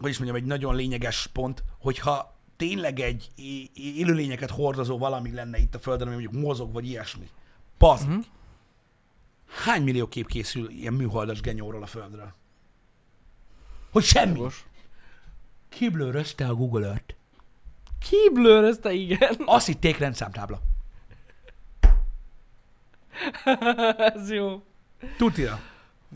[0.00, 3.28] hogy is mondjam, egy nagyon lényeges pont, hogyha tényleg egy
[3.74, 7.28] élőlényeket hordozó valami lenne itt a Földön, ami mondjuk mozog, vagy ilyesmi.
[7.78, 7.90] Mhm.
[7.90, 8.24] Uh-huh.
[9.64, 12.34] Hány millió kép készül ilyen műholdas genyóról a Földről?
[13.92, 14.36] Hogy semmi.
[14.36, 14.64] Jogos.
[15.68, 17.14] Kiblőrözte a Google Earth.
[18.08, 19.36] Kiblőrözte, igen.
[19.44, 20.60] Azt hitték rendszámtábla.
[24.14, 24.62] Ez jó.
[25.16, 25.60] Tutira.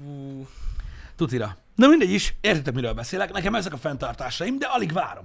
[0.07, 0.47] Ú,
[1.17, 1.57] Tutira.
[1.75, 3.33] Na mindegy is, értitek, miről beszélek.
[3.33, 5.25] Nekem ezek a fenntartásaim, de alig várom,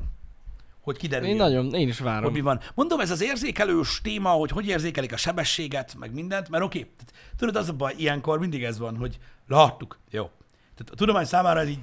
[0.82, 1.36] hogy kiderüljön.
[1.36, 2.34] Én nagyon, én is hogy várom.
[2.34, 2.60] mi van.
[2.74, 7.13] Mondom, ez az érzékelős téma, hogy hogy érzékelik a sebességet, meg mindent, mert oké, tehát,
[7.38, 10.30] tudod, az a baj, ilyenkor mindig ez van, hogy láttuk, jó.
[10.75, 11.80] Tehát a tudomány számára ez így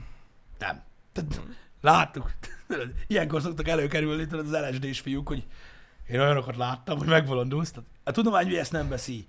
[0.58, 0.82] nem.
[1.12, 1.40] Tehát,
[1.80, 2.32] láttuk.
[2.66, 5.44] Tudod, ilyenkor szoktak előkerülni, tudod, az LSD-s fiúk, hogy
[6.08, 7.70] én olyanokat láttam, hogy megbolondulsz.
[7.70, 9.26] Tehát a tudomány ezt nem veszi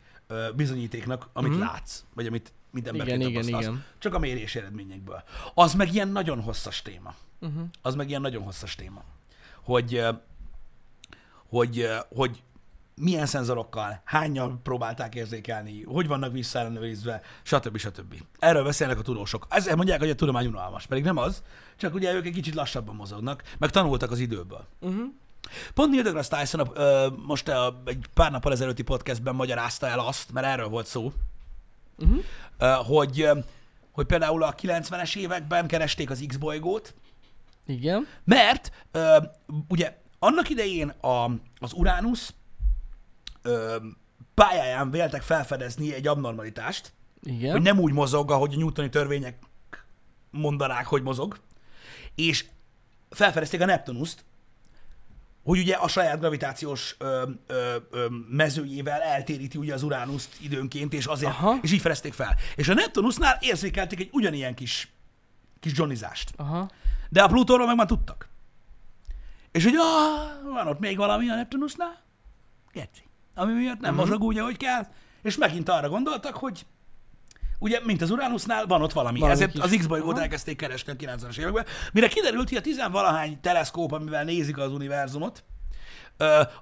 [0.55, 1.59] bizonyítéknak, amit Mhm.
[1.59, 3.65] látsz, vagy amit Igen, emberként igen, tapasztalsz.
[3.65, 3.83] igen.
[3.97, 5.23] Csak a mérési eredményekből.
[5.53, 7.63] Az meg ilyen nagyon hosszas téma Uh-huh.
[7.81, 9.03] az meg ilyen nagyon hosszas téma.
[9.63, 10.05] Hogy,
[11.49, 12.43] hogy, hogy
[12.95, 17.77] milyen szenzorokkal, hányan próbálták érzékelni, hogy vannak visszaellenőrizve, stb.
[17.77, 18.15] stb.
[18.39, 19.45] Erről beszélnek a tudósok.
[19.49, 21.43] Ezzel mondják, hogy a tudomány unalmas, pedig nem az,
[21.77, 24.65] csak ugye ők egy kicsit lassabban mozognak, meg tanultak az időből.
[24.79, 25.03] Uh-huh.
[25.73, 30.31] Pont Neil deGrasse Tyson ö, most a, egy pár nappal ezelőtti podcastben magyarázta el azt,
[30.31, 31.11] mert erről volt szó,
[31.97, 32.23] Uh-huh.
[32.57, 33.29] ö, hogy,
[33.91, 36.93] hogy például a 90-es években keresték az X-bolygót,
[37.65, 38.07] Igen.
[38.23, 39.17] mert ö,
[39.67, 41.25] ugye annak idején a,
[41.59, 42.29] az Uranus
[43.41, 43.75] ö,
[44.33, 47.51] pályáján véltek felfedezni egy abnormalitást, Igen.
[47.51, 49.37] hogy nem úgy mozog, ahogy a newtoni törvények
[50.31, 51.39] mondanák, hogy mozog,
[52.15, 52.45] és
[53.09, 54.23] felfedezték a Neptunuszt,
[55.43, 61.05] hogy ugye a saját gravitációs ö, ö, ö, mezőjével eltéríti ugye az Uránuszt időnként, és
[61.05, 61.57] azért, Aha.
[61.61, 62.35] és így fedezték fel.
[62.55, 64.91] És a Neptunusnál érzékelték egy ugyanilyen kis,
[65.59, 66.33] kis johnnizást.
[66.37, 66.69] Aha.
[67.09, 68.29] De a Plutóról meg már tudtak.
[69.51, 72.01] És hogy ah, van ott még valami a Neptunusnál?
[72.71, 73.03] Geci.
[73.35, 74.01] Ami miatt nem Mhm.
[74.01, 74.87] mozog úgy, ahogy kell.
[75.23, 76.65] És megint arra gondoltak, hogy
[77.61, 79.19] ugye, mint az Uranusnál, van ott valami.
[79.19, 81.65] Valami Ezért kis- az X-bolygót elkezdték keresni a 90-es években.
[81.93, 85.43] Mire kiderült, hogy a tizenvalahány teleszkóp, amivel nézik az univerzumot,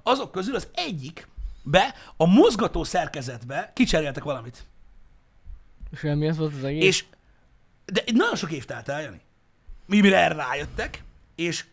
[0.02, 4.66] azok közül az egyikbe, a mozgató szerkezetbe kicseréltek valamit.
[5.90, 6.84] És emiatt volt az egész.
[6.84, 7.04] És
[7.84, 9.20] de nagyon sok év telt el, Jani.
[9.86, 11.64] Mi mire erre rájöttek, és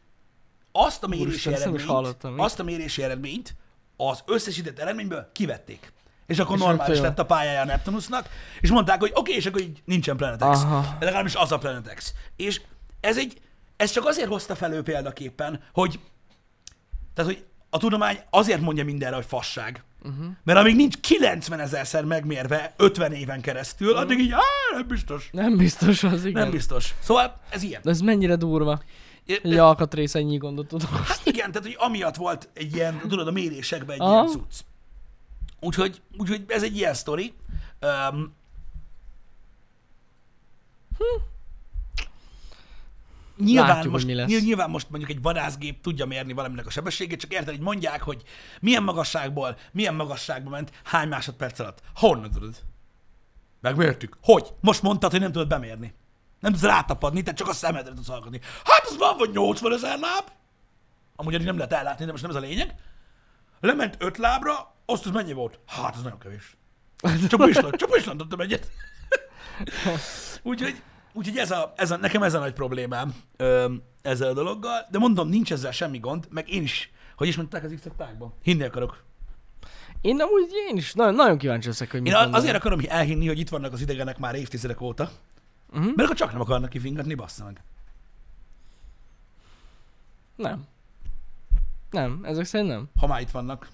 [0.71, 2.41] azt a mérési Úristen, eredményt, mi?
[2.41, 3.55] azt a mérési eredményt
[3.97, 5.91] az összesített eredményből kivették.
[6.27, 8.29] És akkor És normális lett a pályája a Neptunusnak,
[8.61, 10.63] és mondták, hogy oké, okay, és akkor így nincsen Planet X.
[10.63, 10.97] Aha.
[10.99, 12.13] Legalábbis az a Planet X.
[12.35, 12.61] És
[12.99, 13.41] ez egy,
[13.77, 15.99] ez csak azért hozta fel ő példaképpen, hogy
[17.13, 19.83] tehát, hogy a tudomány azért mondja mindenre, hogy fasság.
[20.03, 20.25] Uh-huh.
[20.43, 24.01] Mert amíg nincs 90 ezerszer megmérve 50 éven keresztül, uh-huh.
[24.01, 24.39] addig így, á,
[24.75, 25.29] nem biztos.
[25.31, 26.41] Nem biztos az, igen.
[26.41, 26.93] Nem biztos.
[26.99, 27.81] Szóval ez ilyen.
[27.83, 28.81] De ez mennyire durva.
[29.25, 33.27] I- Egy alkatrész ennyi gondot tud Hát igen, tehát hogy amiatt volt egy ilyen, tudod,
[33.27, 34.13] a mérésekben egy Aha.
[34.13, 34.59] ilyen cucc.
[35.59, 37.33] Úgyhogy, úgyhogy ez egy ilyen sztori.
[37.81, 38.35] Um,
[43.37, 44.29] Nyilván, Látjuk, most, mi lesz.
[44.43, 48.23] nyilván- most mondjuk egy vadászgép tudja mérni valaminek a sebességét, csak érted, hogy mondják, hogy
[48.61, 51.81] milyen magasságból, milyen magasságban ment, hány másodperc alatt.
[51.95, 52.55] Honnan tudod?
[53.61, 54.17] Megmértük.
[54.21, 54.53] Hogy?
[54.59, 55.93] Most mondtad, hogy nem tudod bemérni.
[56.39, 58.39] Nem tudsz rátapadni, te csak a szemedre tudsz hallgatni.
[58.63, 60.29] Hát az van, vagy 80 ezer láb?
[61.15, 62.75] Amúgy nem lehet ellátni, de most nem ez a lényeg.
[63.59, 65.59] Lement öt lábra, azt az mennyi volt?
[65.65, 66.57] Hát, az nagyon kevés.
[67.29, 68.71] Csak pislant, csak pislantottam egyet.
[70.43, 70.81] úgyhogy,
[71.13, 74.97] úgyhogy ez a, ez a, nekem ez a nagy problémám ö, ezzel a dologgal, de
[74.97, 77.87] mondom, nincs ezzel semmi gond, meg én is, hogy is mondták az x
[78.41, 79.03] Hinni akarok.
[80.01, 82.39] Én nem úgy, én is nagyon, nagyon kíváncsi leszek, hogy mit Én mondanak.
[82.41, 85.11] azért akarom elhinni, hogy itt vannak az idegenek már évtizedek óta,
[85.71, 85.83] Mhm.
[85.85, 87.61] mert akkor csak nem akarnak kifingatni, bassza meg.
[90.35, 90.65] Nem.
[91.91, 92.89] Nem, ezek szerint nem.
[92.99, 93.69] Ha már itt vannak.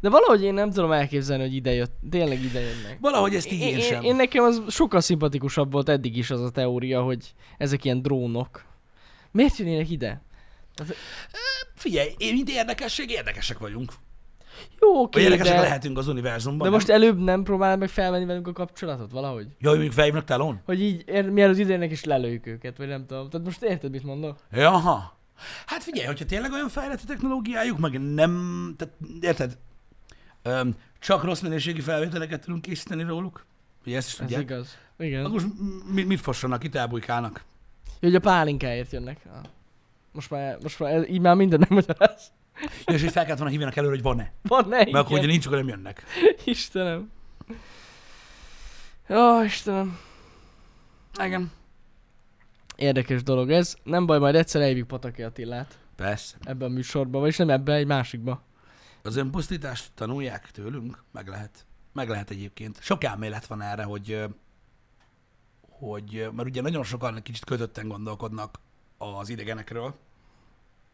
[0.00, 2.98] De valahogy én nem tudom elképzelni, hogy ide jött, tényleg ide jönnek.
[3.00, 4.02] Valahogy ezt így Én, én, én, sem.
[4.02, 8.64] én nekem az sokkal szimpatikusabb volt eddig is az a teória, hogy ezek ilyen drónok.
[9.30, 10.22] Miért jönnének ide?
[11.74, 13.92] Figyelj, én mint érdekesség, érdekesek vagyunk.
[14.80, 16.58] Jó, oké, érdekesek de, lehetünk az univerzumban.
[16.58, 16.72] de nem?
[16.72, 19.46] most előbb nem próbál meg felvenni velünk a kapcsolatot valahogy?
[19.58, 20.60] Jaj, mondjuk felhívnak telón?
[20.64, 23.30] Hogy így, ér, mielőtt idejönnek is lelőjük őket, vagy nem tudom.
[23.30, 24.38] Tehát most érted, mit mondok?
[24.52, 25.16] Jaha.
[25.66, 29.58] Hát figyelj, hogyha tényleg olyan fejlett a technológiájuk, meg nem, tehát érted?
[30.98, 33.44] Csak rossz minőségi felvételeket tudunk készíteni róluk.
[33.86, 34.40] Ugye ezt is Ez tudják.
[34.40, 34.78] igaz.
[34.98, 35.20] Igen.
[35.24, 35.46] Akkor most
[35.92, 37.44] mit, mit fossanak itt, elbújkálnak?
[37.86, 39.20] Jó, hogy a pálinkáért jönnek.
[40.12, 42.32] Most már, most már ez, így már minden nem magyaráz.
[42.86, 44.32] Ja, és hogy fel kellett volna hívjanak előre, hogy van-e.
[44.42, 46.02] Van, ne, Mert akkor, hogyha nincs, akkor nem jönnek.
[46.44, 47.10] Istenem.
[49.10, 49.98] Ó, Istenem.
[51.24, 51.50] Igen.
[52.76, 53.74] Érdekes dolog ez.
[53.82, 56.36] Nem baj, majd egyszer eljövünk Pataki Attilát Persze.
[56.42, 58.42] ebbe a műsorba, vagyis nem ebbe, egy másikba.
[59.08, 61.66] Az önpusztítást tanulják tőlünk, meg lehet.
[61.92, 62.78] Meg lehet egyébként.
[62.82, 64.24] Sok elmélet van erre, hogy,
[65.60, 68.58] hogy, mert ugye nagyon sokan kicsit kötötten gondolkodnak
[68.98, 69.94] az idegenekről,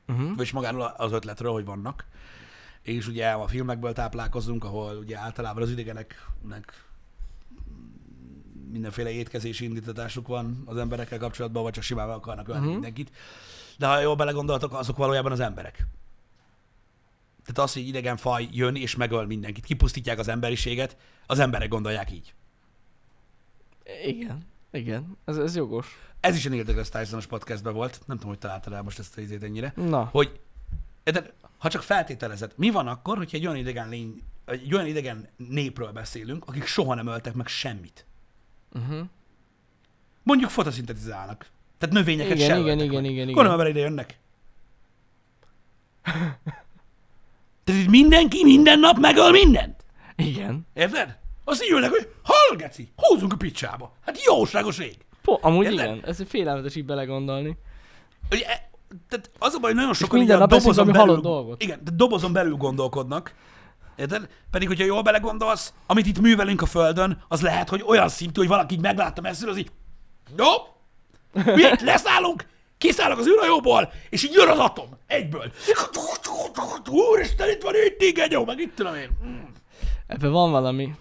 [0.08, 0.28] Uh-huh.
[0.36, 2.04] vagyis magáról az ötletről, hogy vannak.
[2.82, 6.84] És ugye a filmekből táplálkozunk, ahol ugye általában az idegeneknek
[8.70, 12.68] mindenféle étkezési indítatásuk van az emberekkel kapcsolatban, vagy csak simán akarnak ölni Mhm.
[12.68, 12.82] uh-huh.
[12.82, 13.16] mindenkit.
[13.78, 15.86] De ha jól belegondoltok, azok valójában az emberek.
[17.44, 22.12] Tehát az, hogy idegen faj jön és megöl mindenkit, kipusztítják az emberiséget, az emberek gondolják
[22.12, 22.34] így.
[24.06, 24.46] Igen.
[24.70, 25.16] Igen.
[25.24, 25.98] Ez, ez jogos.
[26.20, 29.18] Ez is a Neil deGrasse Tyson-os podcastben volt, nem tudom, hogy találtad el most ezt
[29.18, 30.04] a izét ennyire, Na.
[30.04, 30.40] hogy
[31.04, 35.28] de, ha csak feltételezed, mi van akkor, hogyha egy olyan idegen lény, egy olyan idegen
[35.36, 38.06] népről beszélünk, akik soha nem öltek meg semmit.
[38.72, 39.06] Uh-huh.
[40.22, 41.46] Mondjuk fotoszintetizálnak.
[41.78, 43.10] Tehát növényeket Igen, sem igen, igen, meg.
[43.10, 43.44] igen, igen.
[43.44, 44.18] Gondolom, ide jönnek.
[47.64, 49.84] Tehát itt mindenki minden nap megöl mindent.
[50.16, 50.66] Igen.
[50.74, 51.18] Érted?
[51.44, 53.92] Azt így ülnek, hogy hall, geci, húzzunk a picsába.
[54.04, 54.96] Hát jóságos ég.
[55.22, 55.84] Po, amúgy Érted?
[55.84, 56.00] igen.
[56.04, 57.56] Ez egy félelmetes így belegondolni.
[58.30, 58.70] Ugye, e-
[59.08, 61.62] tehát az a baj, hogy nagyon sokan minden nap dobozon valami belül, dolgot.
[61.62, 63.34] Igen, de dobozon belül gondolkodnak.
[63.96, 64.28] Érted?
[64.50, 68.48] Pedig, hogyha jól belegondolsz, amit itt művelünk a Földön, az lehet, hogy olyan szintű, hogy
[68.48, 69.70] valaki így meglátta messziről, az így,
[70.36, 70.46] jó,
[71.54, 72.46] mi itt leszállunk,
[72.78, 75.52] kiszállok az űrhajóból, és így jön az atom, egyből.
[76.90, 79.08] Úristen, itt van itt genyó, meg itt tudom én.
[80.06, 80.94] Ebben van valami.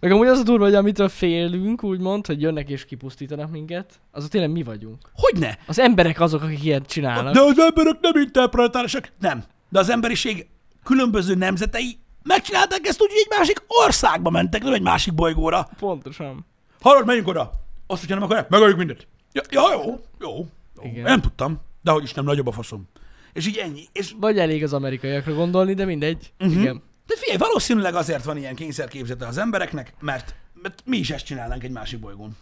[0.00, 4.30] Meg amúgy az a durva, hogy amitől félünk, úgymond, hogy jönnek és kipusztítanak minket, azok
[4.30, 4.98] tényleg mi vagyunk.
[5.12, 5.58] Hogyne?
[5.66, 7.34] Az emberek azok, akik ilyet csinálnak.
[7.34, 9.12] De az emberek nem interpretálisak.
[9.20, 9.44] Nem.
[9.68, 10.46] De az emberiség
[10.84, 15.68] különböző nemzetei megcsinálták ezt úgy, hogy egy másik országba mentek, nem egy másik bolygóra.
[15.78, 16.46] Pontosan.
[16.80, 17.52] Hallod, menjünk oda.
[17.86, 19.06] Azt, hogyha nem akarják, megöljük mindent.
[19.32, 20.46] Ja, ja jó, jó.
[20.84, 21.02] Igen.
[21.02, 22.88] Nem tudtam, de hogy is nem nagyobb a faszom.
[23.32, 23.82] És így ennyi.
[23.92, 26.32] És, Vagy elég az amerikaiakra gondolni, de mindegy.
[26.40, 26.60] Uh-huh.
[26.60, 26.82] Igen.
[27.06, 31.64] de figyelj, valószínűleg azért van ilyen kényszerképzete az embereknek, mert, mert mi is ezt csinálnánk
[31.64, 32.36] egy másik bolygón.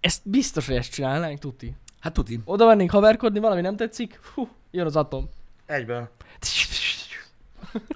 [0.00, 1.74] Ezt biztos, hogy ezt csinálnánk, tuti.
[2.00, 2.40] Hát tuti.
[2.44, 5.28] Oda mennénk haverkodni, valami nem tetszik, hú, jön az atom.
[5.66, 6.10] Egyből.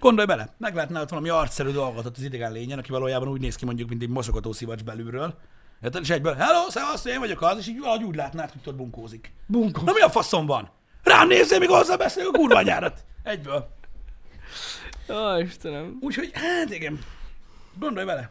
[0.01, 3.41] Gondolj bele, meg lehetne ott valami arcszerű dolgot ott az idegen lényen, aki valójában úgy
[3.41, 5.39] néz ki mondjuk, mint egy mosogató szivacs belülről.
[5.83, 6.03] Érted?
[6.03, 9.33] És egyből, hello, szevasz, én vagyok az, és így valahogy úgy látnád, hogy ott bunkózik.
[9.47, 9.83] Bunkó.
[9.83, 10.71] Na mi a faszom van?
[11.03, 13.05] Rám nézzél, míg hozzá beszélek a kurva anyárat.
[13.23, 13.75] Egyből.
[15.09, 15.99] Ó, Istenem.
[16.01, 16.99] Úgyhogy, hát igen,
[17.79, 18.31] gondolj bele.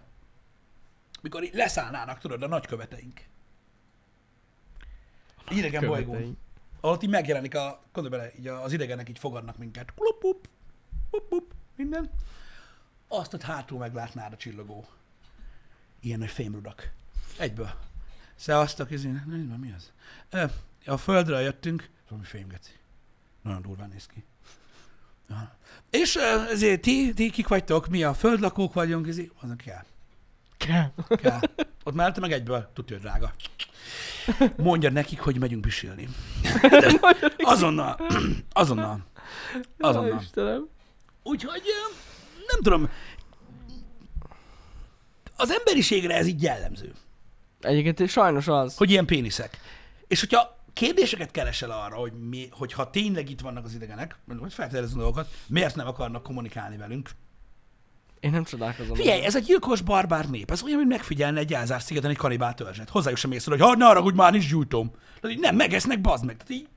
[1.21, 3.21] Mikor így leszállnának, tudod, a nagyköveteink.
[5.49, 6.37] Egy idegen bolygón.
[6.81, 9.93] Ahol így megjelenik a, gondolj bele, így az idegenek így fogadnak minket.
[9.95, 10.47] Klup, plup,
[11.09, 12.09] plup, plup, minden.
[13.07, 14.85] Azt ott hátul meglátnád a csillogó.
[15.99, 16.91] Ilyen nagy fémrudak.
[17.37, 17.73] Egyből.
[18.35, 19.91] Szevasztok, ez én, nézd, mi az?
[20.85, 22.71] A földről jöttünk, valami fémgeci.
[23.41, 24.23] Nagyon durván néz ki.
[25.29, 25.55] Aha.
[25.89, 26.15] És
[26.51, 27.87] ezért ti, ti kik vagytok?
[27.87, 29.07] Mi a földlakók vagyunk?
[29.07, 29.83] Ez azon kell.
[30.57, 30.91] Kell.
[31.07, 31.39] kell.
[31.83, 33.33] Ott mellette meg egyből, tudja, drága.
[34.57, 36.09] Mondja nekik, hogy megyünk pisilni.
[37.37, 37.99] Azonnal.
[38.51, 39.05] Azonnal.
[39.79, 40.19] Azonnal.
[40.21, 40.67] Istenem.
[41.23, 41.63] Úgyhogy
[42.47, 42.89] nem tudom.
[45.35, 46.93] Az emberiségre ez így jellemző,
[47.63, 48.77] Egyébként sajnos az.
[48.77, 49.57] hogy ilyen péniszek.
[50.07, 54.53] És hogyha kérdéseket keresel arra, hogy, mi, hogy ha tényleg itt vannak az idegenek, vagy
[54.53, 57.09] feltételező dolgokat, miért nem akarnak kommunikálni velünk?
[58.19, 58.95] Én nem csodálkozom.
[58.95, 60.51] Figyelj, ez egy gyilkos barbár nép.
[60.51, 62.89] Ez olyan, mint megfigyelne egy elzárt szigeten egy kanibál törzset.
[62.89, 64.91] Hozzájuk sem észre, hogy ha ne arra, hogy már nincs gyújtom.
[65.21, 66.37] Tehát így nem, megesznek, bazd meg.
[66.37, 66.67] Tehát így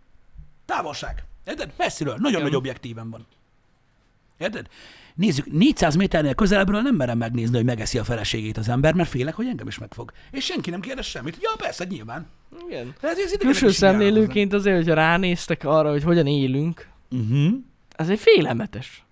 [0.64, 1.24] távolság.
[1.44, 1.72] Érted?
[1.76, 2.14] Messziről.
[2.14, 2.42] Nagyon Igen.
[2.42, 3.26] nagy objektíven van.
[4.38, 4.66] Érted?
[5.16, 9.34] Nézzük, 400 méternél közelebbről nem merem megnézni, hogy megeszi a feleségét az ember, mert félek,
[9.34, 10.12] hogy engem is megfog.
[10.30, 11.38] És senki nem kérdez semmit.
[11.40, 12.26] Ja, persze, nyilván.
[12.68, 12.94] Igen.
[13.00, 17.52] Tehát ez Külső szemlélőként azért, hogyha ránéztek arra, hogy hogyan élünk, Uh-huh.
[17.96, 19.04] ez egy félelmetes.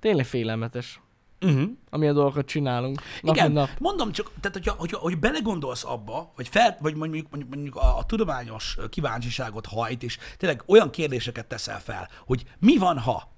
[0.00, 1.00] Tényleg félelmetes.
[1.40, 1.62] Uh-huh.
[1.90, 3.00] amilyen dolgokat csinálunk.
[3.22, 3.68] Nap, Igen, nap.
[3.78, 7.98] mondom csak, tehát hogyha, hogyha, hogy belegondolsz abba, vagy, fel, vagy mondjuk, mondjuk, mondjuk a,
[7.98, 13.30] a tudományos kíváncsiságot hajt, és tényleg olyan kérdéseket teszel fel, hogy mi van, ha?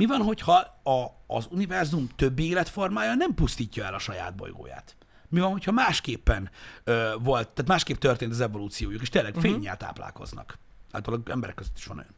[0.00, 4.96] Mi van, hogyha a, az univerzum többi életformája nem pusztítja el a saját bolygóját?
[5.28, 6.50] Mi van, hogyha másképpen
[6.84, 9.50] ö, volt, tehát másképp történt az evolúciójuk, és tényleg uh-huh.
[9.50, 10.58] fénnyel táplálkoznak?
[10.90, 12.14] Általában emberek között is van olyan.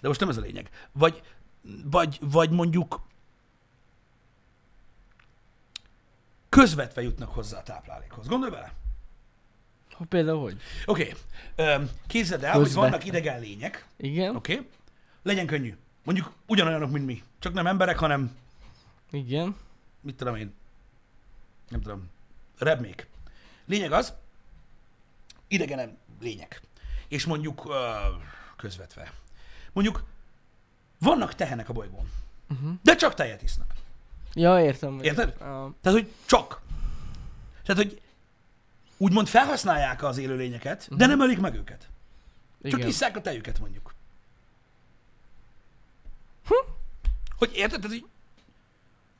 [0.00, 0.70] De most nem ez a lényeg.
[0.92, 1.22] Vagy,
[1.84, 3.00] vagy, vagy mondjuk
[6.48, 8.26] közvetve jutnak hozzá a táplálékhoz.
[8.26, 8.72] Gondolj bele!
[9.92, 10.56] Ha például hogy?
[10.86, 11.14] Oké,
[11.56, 11.86] okay.
[12.06, 12.88] képzeld el, hogy Közvetve.
[12.88, 14.52] vannak idegen lények, Igen, oké?
[14.52, 14.68] Okay?
[15.22, 15.76] Legyen könnyű.
[16.08, 17.22] Mondjuk ugyanolyanok, mint mi.
[17.38, 18.36] Csak nem emberek, hanem,
[19.10, 19.56] igen.
[20.00, 20.54] mit tudom én,
[21.68, 22.10] nem tudom,
[22.58, 23.06] rebmék.
[23.66, 24.12] Lényeg az,
[25.48, 26.62] idegen lények.
[27.08, 27.74] És mondjuk
[28.56, 29.12] közvetve.
[29.72, 30.02] Mondjuk
[30.98, 32.10] vannak tehenek a bolygón.
[32.50, 32.72] Uh-huh.
[32.82, 33.74] De csak tejet isznak.
[34.34, 34.98] Ja, értem.
[35.02, 35.28] Érted?
[35.28, 36.60] Uh, Tehát, hogy csak.
[37.62, 38.00] Tehát, hogy
[38.96, 40.98] úgymond felhasználják az élőlényeket, uh-huh.
[40.98, 41.88] de nem ölik meg őket.
[42.62, 42.88] Csak igen.
[42.88, 43.96] isszák a tejüket, mondjuk.
[46.48, 46.70] Hm?
[47.38, 47.80] Hogy érted?
[47.80, 48.08] Tehát, hogy,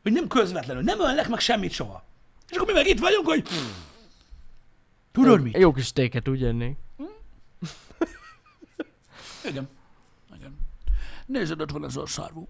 [0.02, 2.04] hogy nem közvetlenül, nem ölnek meg semmit soha.
[2.48, 3.48] És akkor mi meg itt vagyunk, hogy...
[5.12, 5.50] Tudod mi?
[5.54, 6.76] Jó kis steaket úgy ennék.
[9.44, 9.68] Igen.
[10.37, 10.59] Igen.
[11.26, 12.48] Nézd, ott van ez a szárvú.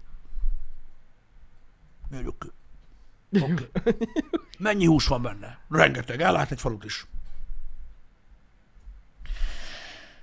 [2.25, 2.47] Oké.
[3.31, 3.69] Okay.
[4.57, 5.59] Mennyi hús van benne?
[5.69, 6.21] Rengeteg.
[6.21, 7.05] Ellát egy falut is.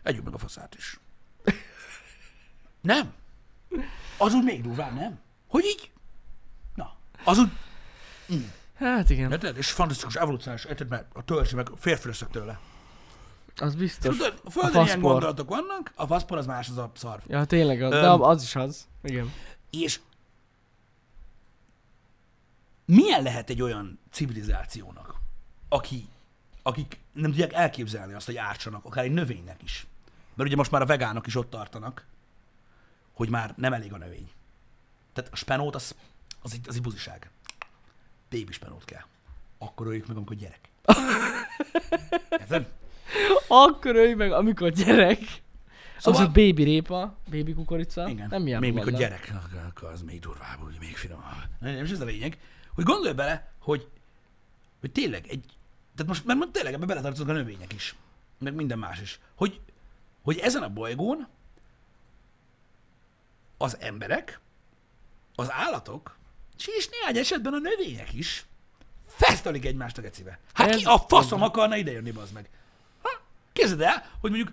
[0.02, 1.00] Együk meg a faszát is.
[2.80, 3.14] Nem.
[4.18, 5.24] Az úgy még durvább, nem?
[5.46, 5.90] Hogy így?
[6.74, 7.50] Na, az úgy,
[8.74, 9.56] Hát igen, érted?
[9.56, 10.88] És fantasztikus evolúciós, érted?
[10.88, 12.58] Mert a törzsi meg férfi leszek tőle.
[13.56, 14.16] az biztos.
[14.16, 15.10] Tudod, a A földön ilyen faszpor.
[15.10, 17.22] gondolatok vannak, a faszpor az más, az a szarv.
[17.28, 18.00] Ja, tényleg, az, Öm.
[18.00, 18.86] de az is az.
[19.02, 19.32] Igen.
[19.70, 20.00] És
[22.84, 25.14] milyen lehet egy olyan civilizációnak,
[25.68, 26.08] aki,
[26.62, 29.86] akik nem tudják elképzelni azt, hogy ártsanak, akár egy növénynek is.
[30.34, 32.06] Mert ugye most már a vegánok is ott tartanak,
[33.12, 34.30] hogy már nem elég a növény.
[35.16, 35.94] Tehát a spenót az,
[36.42, 37.30] az, egy, az egy buziság.
[38.30, 39.04] Baby spenót kell.
[39.58, 40.68] Akkor öljük meg, amikor gyerek.
[42.40, 42.68] Érted?
[43.48, 45.20] Akkor ölj meg, amikor gyerek.
[45.98, 46.20] Szóval...
[46.20, 48.08] Az a baby répa, baby kukorica.
[48.08, 48.28] Igen.
[48.28, 49.32] Nem ilyen Még mikor gyerek,
[49.68, 51.42] akkor az még durvább, úgy még finomabb.
[51.60, 52.38] Nem, nem is ez a lényeg.
[52.74, 53.88] Hogy gondolj bele, hogy,
[54.80, 55.44] hogy tényleg egy,
[55.94, 57.94] tehát most, mert tényleg ebbe beletartoznak a növények is,
[58.38, 59.60] meg minden más is, hogy,
[60.22, 61.28] hogy ezen a bolygón
[63.56, 64.40] az emberek,
[65.36, 66.16] az állatok,
[66.76, 68.44] és néhány esetben a növények is
[69.06, 70.38] fesztelik egymást a gecibe.
[70.52, 72.48] Hát ki a faszom akarna idejönni, bazd meg?
[73.02, 73.10] Ha?
[73.52, 74.52] Képzeld el, hogy mondjuk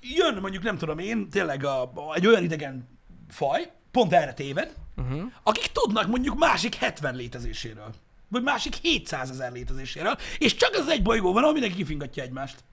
[0.00, 2.88] jön mondjuk, nem tudom én, tényleg a, a, egy olyan idegen
[3.28, 5.22] faj, pont erre téved, uh-huh.
[5.42, 7.94] akik tudnak mondjuk másik 70 létezéséről.
[8.28, 12.64] Vagy másik 700 ezer létezéséről, és csak az egy bolygó van, ahol mindenki kifingatja egymást.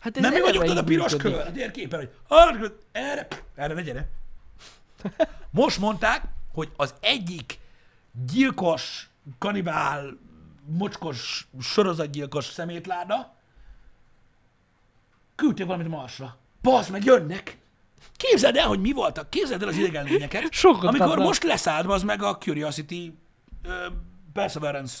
[0.00, 3.82] Hát ez Nem mi vagyunk a piros kör a térképen, hogy arra, erre, erre ne
[3.82, 4.08] gyere.
[5.50, 7.58] Most mondták, hogy az egyik
[8.32, 10.18] gyilkos, kanibál,
[10.66, 13.34] mocskos, sorozatgyilkos szemétláda
[15.34, 16.36] küldték valamit Marsra.
[16.62, 17.58] Basz, meg jönnek!
[18.16, 19.30] Képzeld el, hogy mi voltak.
[19.30, 23.12] Képzeld el az idegen lényeket, Sokat amikor most leszállt az meg a Curiosity
[23.64, 23.72] uh,
[24.32, 24.98] Perseverance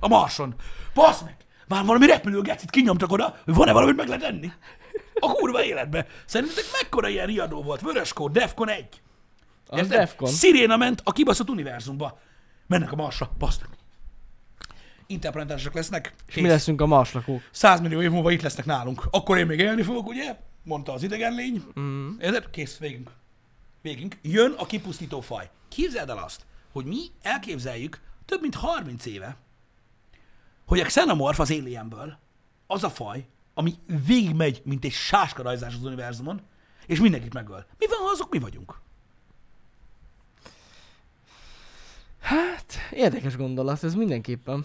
[0.00, 0.54] a Marson.
[0.94, 1.36] Basz meg!
[1.68, 4.52] Már valami repülőgecit kinyomtak oda, hogy van-e valamit meg lehet enni.
[5.14, 6.06] A kurva életbe.
[6.26, 7.80] Szerintetek mekkora ilyen riadó volt?
[7.80, 9.02] Vöröskód, Defcon 1.
[9.66, 9.98] Az Érted?
[9.98, 10.28] Defcon.
[10.28, 12.18] Sziréna ment a kibaszott univerzumba.
[12.66, 13.78] Mennek a Marsra, baszt meg.
[15.06, 16.14] Interplanetások lesznek.
[16.26, 17.42] És mi leszünk a marslakók?
[17.50, 19.02] 100 millió év múlva itt lesznek nálunk.
[19.10, 20.36] Akkor én még élni fogok, ugye?
[20.62, 21.64] Mondta az idegen lény.
[21.80, 22.18] Mm.
[22.20, 22.50] Érted?
[22.50, 23.10] Kész, végünk.
[23.82, 24.18] Végünk.
[24.22, 25.50] Jön a kipusztító faj.
[25.68, 29.36] Képzeld el azt, hogy mi elképzeljük több mint 30 éve,
[30.66, 32.18] hogy a Xenomorph az Alienből
[32.66, 33.74] az a faj, ami
[34.06, 36.40] végigmegy, mint egy sáskarajzás az univerzumon,
[36.86, 37.66] és mindenkit megöl.
[37.78, 38.80] Mi van, ha azok mi vagyunk?
[42.24, 44.64] Hát, érdekes gondolat, ez mindenképpen.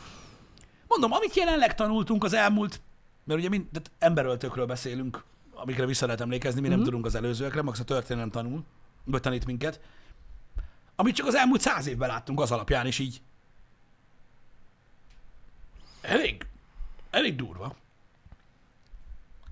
[0.87, 2.81] Mondom, amit jelenleg tanultunk az elmúlt,
[3.23, 7.61] mert ugye mind, tehát emberöltőkről beszélünk, amikre vissza lehet emlékezni, mi nem tudunk az előzőekre,
[7.61, 8.63] max a történelem tanul,
[9.03, 9.79] vagy tanít minket.
[10.95, 13.21] Amit csak az elmúlt száz évben láttunk az alapján, és így
[16.01, 16.45] elég,
[17.09, 17.75] elég durva.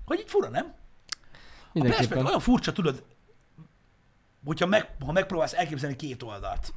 [0.04, 0.74] Hogy így fura, nem?
[1.72, 3.04] A olyan furcsa, tudod,
[4.44, 6.72] hogyha meg, ha megpróbálsz elképzelni két oldalt.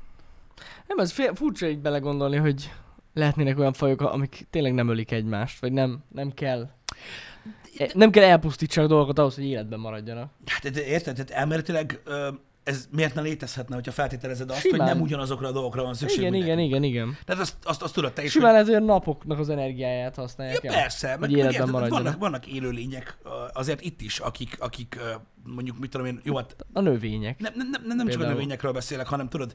[0.88, 2.72] Nem, ez furcsa így belegondolni, hogy
[3.14, 6.70] lehetnének olyan fajok, amik tényleg nem ölik egymást, vagy nem, nem kell.
[7.78, 10.32] e- Nem kell elpusztítsák dolgokat ahhoz, hogy életben maradjanak.
[10.46, 12.02] Hát érted, tehát elméletileg
[12.64, 14.80] ez miért ne létezhetne, hogyha feltételezed azt, Simán.
[14.80, 17.18] hogy nem ugyanazokra a dolgokra van szükség, Igen, igen, igen, igen.
[17.26, 20.64] Tehát azt, azt, azt tudod te is, Simán hogy a napoknak az energiáját használják.
[20.64, 20.82] ja, el.
[20.82, 22.04] persze, meg, hogy meg életben maradjanak.
[22.04, 23.18] vannak, vannak élőlények
[23.54, 25.00] azért itt is, akik, akik
[25.44, 27.40] mondjuk, mit tudom én, jó, hát A növények.
[27.40, 29.54] nem, nem, nem, nem csak a növényekről beszélek, hanem tudod,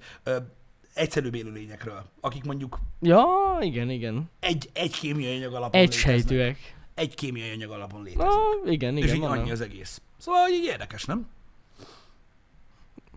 [0.96, 3.24] egyszerűbb élőlényekről, akik mondjuk Ja,
[3.60, 4.30] igen, igen.
[4.40, 6.14] egy, egy kémiai anyag alapon Egy léteznek.
[6.18, 6.74] sejtőek.
[6.94, 8.28] Egy kémiai anyag alapon léteznek.
[8.64, 9.14] Na, igen, és igen.
[9.14, 9.38] így vannak.
[9.38, 10.00] annyi az egész.
[10.18, 11.26] Szóval így érdekes, nem?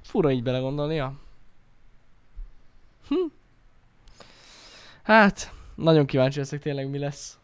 [0.02, 1.14] Fura így belegondolni, ja.
[3.08, 3.16] Hm.
[5.04, 7.38] Hát, nagyon kíváncsi leszek tényleg mi lesz.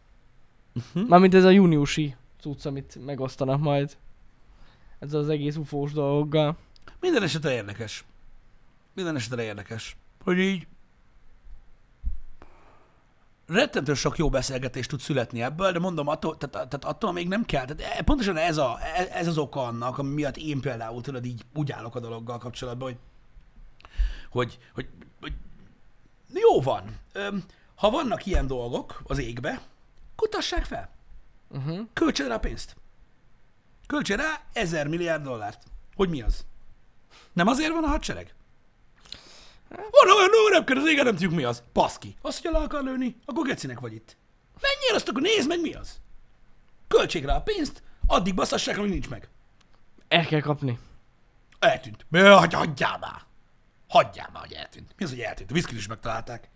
[0.73, 1.07] Uh-huh.
[1.09, 3.97] Mármint ez a júniusi cucc, amit megosztanak majd.
[4.99, 6.57] Ez az egész ufós dolgokgal.
[6.99, 8.05] Minden esetre érdekes.
[8.93, 9.95] Minden esetre érdekes.
[10.25, 10.67] Hogy így
[13.47, 17.45] rettentő sok jó beszélgetés tud születni ebből, de mondom, attól, tehát, tehát attól még nem
[17.45, 17.65] kell.
[17.65, 21.25] Tehát e- pontosan ez, a, e- ez az oka annak, ami miatt én például tudod,
[21.25, 22.97] így úgy állok a dologgal kapcsolatban, hogy,
[24.29, 24.89] hogy, hogy,
[25.21, 25.33] hogy
[26.33, 26.99] jó van.
[27.75, 29.61] Ha vannak ilyen dolgok az égbe,
[30.15, 30.89] kutassák fel.
[31.49, 31.79] Uh-huh.
[31.93, 32.75] Költsen rá pénzt.
[33.87, 35.63] Költsen rá ezer milliárd dollárt.
[35.95, 36.45] Hogy mi az?
[37.33, 38.35] Nem azért van a hadsereg?
[39.69, 41.63] Van olyan kell az égen, nem tudjuk mi az.
[41.71, 42.15] Paszki.
[42.21, 44.17] Azt, hogy le akar lőni, akkor gecinek vagy itt.
[44.61, 45.99] Menjél azt, akkor nézd meg mi az.
[46.87, 49.29] Költsék rá a pénzt, addig basszassák, amíg nincs meg.
[50.07, 50.79] El kell kapni.
[51.59, 52.05] Eltűnt.
[52.09, 52.19] Mi?
[52.19, 53.21] Hagy, hagyjál már.
[53.87, 54.93] Hagyjál már, hogy eltűnt.
[54.97, 55.51] Mi az, hogy eltűnt?
[55.51, 56.49] A viszkit is megtalálták.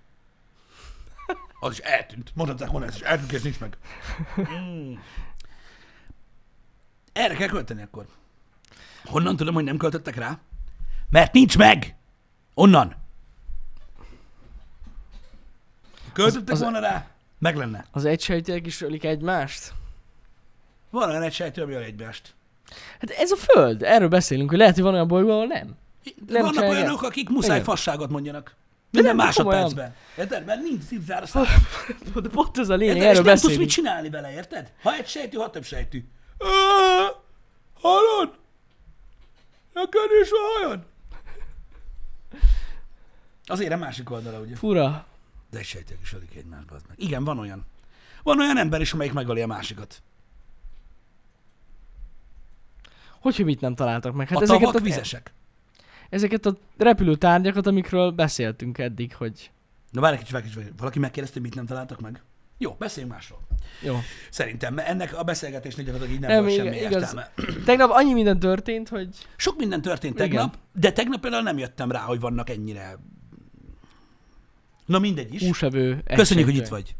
[1.59, 2.31] Az is eltűnt.
[2.35, 3.77] Mondhatták volna, ez is eltűnt, és nincs meg.
[4.41, 4.93] Mm.
[7.13, 8.05] Erre kell költeni akkor.
[9.05, 10.39] Honnan tudom, hogy nem költöttek rá?
[11.09, 11.95] Mert nincs meg!
[12.53, 12.95] Onnan.
[16.23, 17.07] Költöttek Az- volna rá?
[17.39, 17.85] Meg lenne.
[17.91, 19.73] Az egysejtőek is ölik egymást?
[20.89, 22.33] Van olyan egy sejtő, ami öl egymást.
[22.99, 25.67] Hát ez a föld, erről beszélünk, hogy lehet, hogy van olyan bolygó, ahol nem.
[25.67, 26.77] Nem Vannak csinálják.
[26.77, 27.63] olyanok, akik muszáj Igen.
[27.63, 28.55] fasságot mondjanak.
[28.91, 29.95] Minden nem, másodpercben.
[30.17, 30.45] Érted?
[30.45, 31.45] Mert nincs szívzára szám.
[32.23, 33.09] De pont ez a lényeg, Érted?
[33.11, 33.59] Erről nem tudsz beszélünk.
[33.59, 34.71] mit csinálni vele, érted?
[34.81, 36.05] Ha egy sejtű, ha több sejtű.
[37.81, 38.33] Hallod?
[39.73, 40.79] Neked is van hajad?
[43.45, 44.55] Azért a másik oldala, ugye?
[44.55, 45.05] Fura.
[45.51, 46.99] De egy sejtők is ölik egymást, bazd meg.
[46.99, 47.65] Igen, van olyan.
[48.23, 50.01] Van olyan ember is, amelyik megöli a másikat.
[53.19, 54.27] Hogy, hogy mit nem találtak meg?
[54.29, 55.33] Hát a ezeket tavak a, vizesek.
[56.09, 59.51] ezeket a repülő tárgyakat, amikről beszéltünk eddig, hogy
[59.91, 60.73] Na várj egy kicsit, várj egy kicsit.
[60.77, 62.21] Valaki megkérdezte, hogy mit nem találtak meg?
[62.57, 63.39] Jó, beszéljünk másról.
[63.81, 63.97] jó.
[64.29, 67.01] Szerintem, mert ennek a beszélgetésnek gyakorlatilag így nem, Nem, volt igen, semmi igaz.
[67.01, 67.31] értelme.
[67.65, 70.29] Tegnap annyi minden történt, hogy Sok minden történt Igen.
[70.29, 72.97] tegnap, de tegnap például nem jöttem rá, hogy vannak ennyire...
[74.89, 75.43] Na mindegy is.
[75.43, 76.95] húsevő Köszönjük, hogy itt vagy.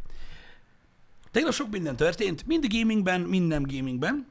[1.31, 4.27] Tegnap sok minden történt, mind gamingben, mind nem gamingben.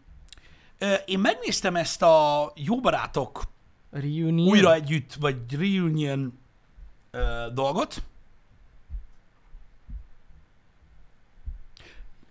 [1.05, 3.43] Én megnéztem ezt a jó barátok
[3.91, 4.49] Reunion.
[4.49, 6.39] újra együtt, vagy reunion
[7.55, 8.03] dolgot.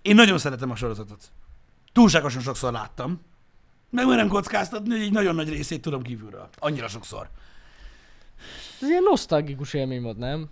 [0.02, 1.32] Én nagyon szeretem a sorozatot.
[1.94, 3.22] Túlságosan sokszor láttam.
[3.90, 6.50] Megmerem kockáztatni, hogy egy nagyon nagy részét tudom kívülről.
[6.58, 7.30] Annyira sokszor.
[8.82, 10.50] Ez ilyen nosztalgikus élmény volt, nem?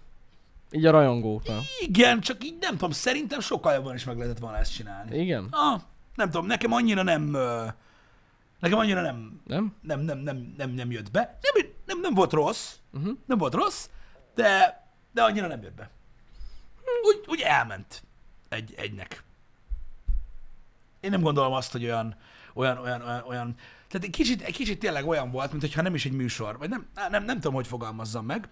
[0.72, 1.62] Így a rajongóknak.
[1.80, 5.20] Igen, csak így nem tudom, szerintem sokkal jobban is meg lehetett volna ezt csinálni.
[5.20, 5.48] Igen?
[5.52, 5.82] Ah,
[6.16, 7.38] nem tudom, nekem annyira nem...
[8.60, 9.76] Nekem annyira nem, Nem?
[9.82, 11.40] nem, nem, nem, nem, nem jött be.
[11.54, 13.18] Nem, nem, nem volt rossz, Uh-huh.
[13.26, 13.88] nem volt rossz,
[14.36, 15.90] de, de annyira nem jött be.
[17.04, 18.04] Úgy, úgy elment
[18.50, 19.24] egy, egynek.
[21.00, 22.16] Én nem gondolom azt, hogy olyan,
[22.54, 23.56] olyan, olyan, olyan, olyan
[23.88, 26.88] tehát egy kicsit, egy kicsit tényleg olyan volt, mintha nem is egy műsor, vagy nem,
[27.10, 28.50] nem, nem tudom, hogy fogalmazzam meg.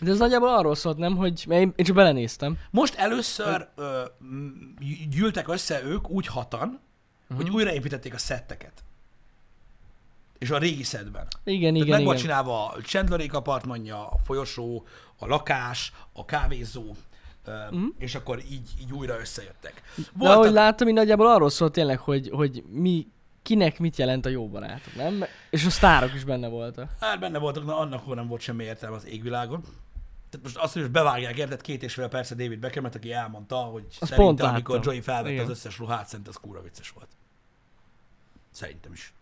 [0.00, 2.58] De ez nagyjából arról szólt, nem, hogy mert én, csak belenéztem.
[2.70, 4.02] Most először ö,
[5.10, 6.80] gyűltek össze ők úgy hatan,
[7.22, 7.36] uh-huh.
[7.36, 8.72] hogy újraépítették a szetteket.
[10.38, 11.26] És a régi szedben.
[11.44, 14.86] Igen, Tehát igen, meg volt csinálva a Chandlerék apartmanja, a folyosó,
[15.18, 16.94] a lakás, a kávézó,
[17.46, 17.82] uh-huh.
[17.98, 19.82] és akkor így, így újra összejöttek.
[19.94, 20.06] Mhm.
[20.18, 23.06] De ahogy Voltak, láttam, így nagyjából arról szólt tényleg, hogy, hogy mi,
[23.42, 25.24] kinek mit jelent a jó barátok, nem?
[25.50, 26.90] És a sztárok is benne voltak.
[27.00, 29.62] hát benne voltak, na annak nem volt semmi értelme az égvilágon.
[30.30, 33.56] Tehát most azt, hogy most bevágják, érted, két és fél perce David Beckhamet, aki elmondta,
[33.56, 34.80] hogy Azt szerintem, pont amikor.
[34.84, 35.44] Joey felvette Igen.
[35.44, 37.08] az összes ruhát, szerintem az kúra vicces volt.
[38.50, 39.12] Szerintem is.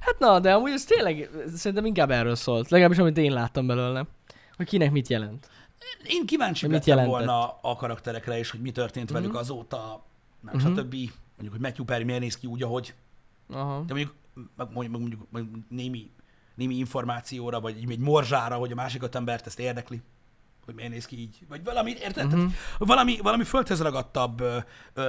[0.00, 2.68] Hát na, de amúgy ez tényleg szerintem inkább erről szólt.
[2.68, 4.06] Legalábbis amit én láttam belőle.
[4.56, 5.50] Hogy kinek mit jelent.
[6.04, 7.16] Én kíváncsi Mit lettem jelentett?
[7.26, 9.38] volna a karakterekre, és hogy mi történt velük Mhm.
[9.38, 10.02] azóta,
[10.40, 10.66] meg Mhm.
[10.66, 10.92] stb.
[10.94, 12.94] Mondjuk, hogy Matthew Perry miért néz ki úgy, ahogy.
[13.50, 13.82] Aha.
[13.86, 14.14] De mondjuk,
[14.56, 16.10] meg mondjuk, mondjuk, meg némi,
[16.60, 20.02] némi információra, vagy egy morzsára, hogy a másik öt embert ezt érdekli.
[20.64, 21.38] hogy miért néz ki így.
[21.48, 22.26] Vagy valami, érted?
[22.26, 22.36] Mhm.
[22.36, 22.52] Uh-huh.
[22.78, 24.58] Valami, valami földhez ragadtabb ö,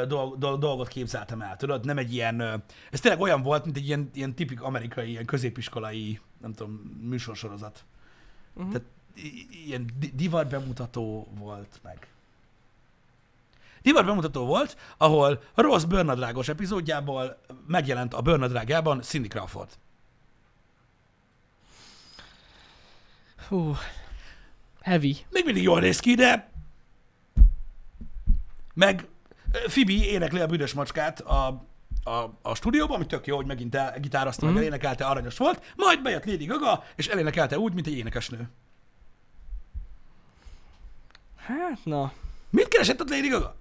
[0.07, 1.85] dolg, dolg, dolgot képzeltem el, tudod?
[1.85, 2.55] Nem egy ilyen, ö,
[2.91, 6.71] ez tényleg olyan volt, mint egy ilyen, ilyen tipik amerikai, ilyen középiskolai, nem tudom,
[7.01, 7.83] műsorsorozat.
[8.53, 8.71] Uh-huh.
[8.71, 8.87] Tehát
[9.65, 12.07] ilyen di- divat bemutató volt meg.
[13.81, 17.37] Divat bemutató volt, ahol a Ross bőrnadrágos epizódjából
[17.67, 19.69] megjelent a bőrnadrágában Cindy Crawford.
[23.51, 23.75] Hú.
[24.81, 25.17] Heavy.
[25.29, 26.49] Még mindig jól néz ki, de
[28.73, 29.07] meg
[29.51, 31.65] Phoebe énekli a büdös macskát a,
[32.03, 34.49] a, a stúdióban, ami tök jó, hogy megint el, gitározta, mm.
[34.49, 38.49] meg elénekelte, aranyos volt, majd bejött Lady Gaga, és elénekelte úgy, mint egy énekesnő.
[41.35, 42.13] Hát, na.
[42.49, 43.55] Mit keresett ott Lady Gaga?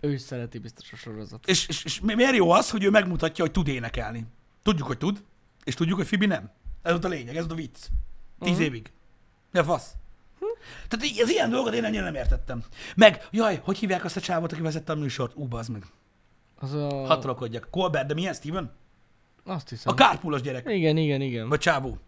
[0.00, 1.48] Ő is szereti biztos a sorozatot.
[1.48, 4.26] És, és, és mi- miért jó az, hogy ő megmutatja, hogy tud énekelni?
[4.62, 5.22] Tudjuk, hogy tud,
[5.64, 6.50] és tudjuk, hogy Phoebe nem.
[6.82, 7.78] Ez volt a lényeg, ez volt a vicc.
[8.40, 8.62] Tíz Mhm.
[8.62, 8.90] évig.
[9.52, 9.92] Ja, fasz.
[10.88, 12.64] Tehát így, az ilyen dolgot én ennyire nem értettem.
[12.96, 15.32] Meg, jaj, hogy hívják azt a csávot, aki vezette a műsort?
[15.34, 15.82] Ú, bazd meg.
[16.58, 17.06] Az a...
[17.06, 17.68] Hadd trollkodjak.
[17.70, 18.72] Colbert, de milyen Steven?
[19.44, 19.92] Azt hiszem.
[19.92, 20.68] A kárpulos gyerek.
[20.68, 21.48] Igen, igen, igen.
[21.48, 21.98] Vagy csávó.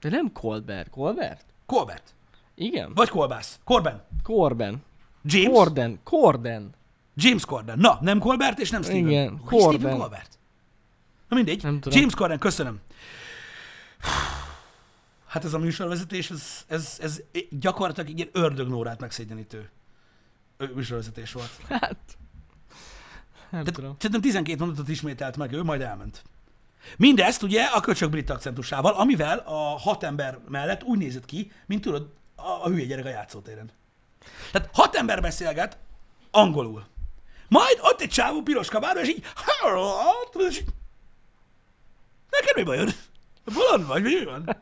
[0.00, 0.90] De nem Colbert.
[0.90, 1.44] Colbert?
[1.66, 2.14] Colbert.
[2.54, 2.92] Igen.
[2.94, 3.58] Vagy Kolbász.
[3.64, 4.02] Corben.
[4.22, 4.82] Corben.
[5.24, 5.52] James.
[5.52, 6.00] Corden.
[6.04, 6.70] Corden.
[7.14, 7.78] James Corden.
[7.78, 9.08] Na, nem Colbert és nem Steven.
[9.08, 9.98] Igen, Hogy Steven.
[9.98, 10.38] Colbert.
[11.28, 11.62] Na mindegy.
[11.62, 11.98] Nem tudom.
[11.98, 12.80] James Corden, köszönöm.
[15.30, 17.20] Hát ez a műsorvezetés, ez, ez, ez
[17.50, 19.70] gyakorlatilag ilyen ördögnórát megszégyenítő
[20.74, 21.50] műsorvezetés volt.
[21.68, 21.98] Hát...
[23.50, 23.94] Nem Tehát tudom.
[23.98, 26.24] szerintem 12 mondatot ismételt meg ő, majd elment.
[26.96, 31.80] Mindezt ugye a köcsög brit akcentusával, amivel a hat ember mellett úgy nézett ki, mint
[31.80, 33.70] tudod, a, a hülye gyerek a játszótéren.
[34.52, 35.78] Tehát hat ember beszélget
[36.30, 36.86] angolul.
[37.48, 39.24] Majd ott egy csávó piros tudod, és így
[42.30, 42.94] neked mi bajod?
[43.44, 44.56] Bolond vagy, mi van?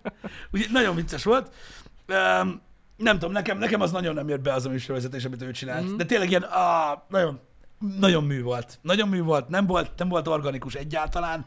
[0.52, 1.54] Ugye nagyon vicces volt.
[2.08, 2.60] Um,
[2.96, 5.84] nem tudom, nekem, nekem az nagyon nem jött be az a műsorvezetés, amit ő csinált.
[5.84, 5.96] Mm.
[5.96, 7.40] De tényleg ilyen, ah, nagyon,
[7.98, 8.78] nagyon mű volt.
[8.82, 9.48] Nagyon mű volt.
[9.48, 11.46] Nem volt, nem volt organikus egyáltalán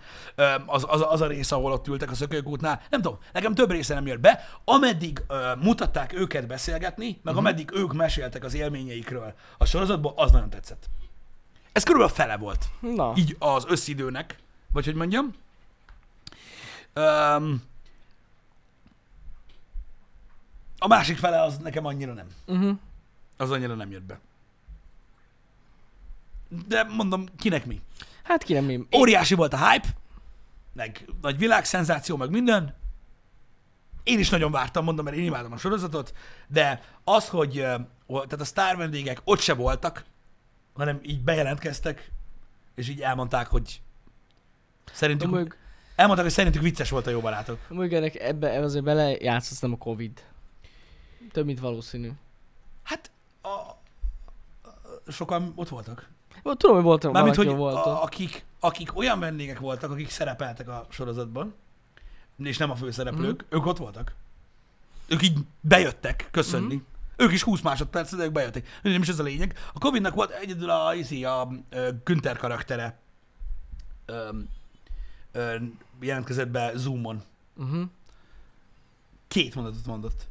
[0.65, 2.82] az, az, az, a rész, ahol ott ültek a szökőkútnál.
[2.89, 4.47] Nem tudom, nekem több része nem jött be.
[4.65, 10.49] Ameddig ö, mutatták őket beszélgetni, meg ameddig ők meséltek az élményeikről a sorozatból, az nagyon
[10.49, 10.89] tetszett.
[11.71, 13.13] Ez körülbelül fele volt Na.
[13.15, 14.36] így az összidőnek,
[14.73, 15.34] vagy hogy mondjam.
[16.95, 17.63] Um,
[20.77, 22.27] a másik fele az nekem annyira nem.
[22.45, 22.77] Uh-huh.
[23.37, 24.19] Az annyira nem jött be.
[26.67, 27.81] De mondom, kinek mi?
[28.23, 28.87] Hát ki nem én.
[28.95, 29.87] Óriási volt a hype,
[30.73, 32.75] meg nagy világszenzáció, meg minden.
[34.03, 36.13] Én is nagyon vártam, mondom, mert én imádom a sorozatot,
[36.47, 37.51] de az, hogy
[38.07, 40.05] tehát a sztár vendégek ott se voltak,
[40.73, 42.11] hanem így bejelentkeztek,
[42.75, 43.81] és így elmondták, hogy
[44.91, 45.57] szerintük,
[46.02, 47.60] elmondták, hogy szerintük vicces volt a jó barátok.
[47.70, 50.26] ennek ebbe azért belejátszott nem a Covid.
[51.32, 52.12] Több, mint valószínű.
[52.84, 53.78] Hát, a, a,
[55.08, 56.10] sokan ott voltak.
[56.45, 60.70] Ó, Tudom, hogy volt Mármint, hogy volt a, akik, akik olyan vendégek voltak, akik szerepeltek
[60.70, 61.54] a sorozatban,
[62.38, 63.56] és nem a főszereplők, Mhm.
[63.56, 64.16] ők ott voltak.
[65.08, 66.76] Ők így bejöttek köszönni.
[66.76, 66.84] Mhm.
[67.16, 68.68] Ők is 20 másodperc, de ők bejöttek.
[68.82, 69.58] Nem is ez a lényeg.
[69.74, 71.47] A Covidnak volt egyedül a, izé, a, a
[72.04, 72.99] Günther karaktere
[74.06, 74.30] ö,
[75.32, 75.55] ö,
[75.99, 77.23] jelentkezett be Zoomon.
[77.57, 77.84] Uh-huh.
[79.27, 80.27] Két mondatot mondott.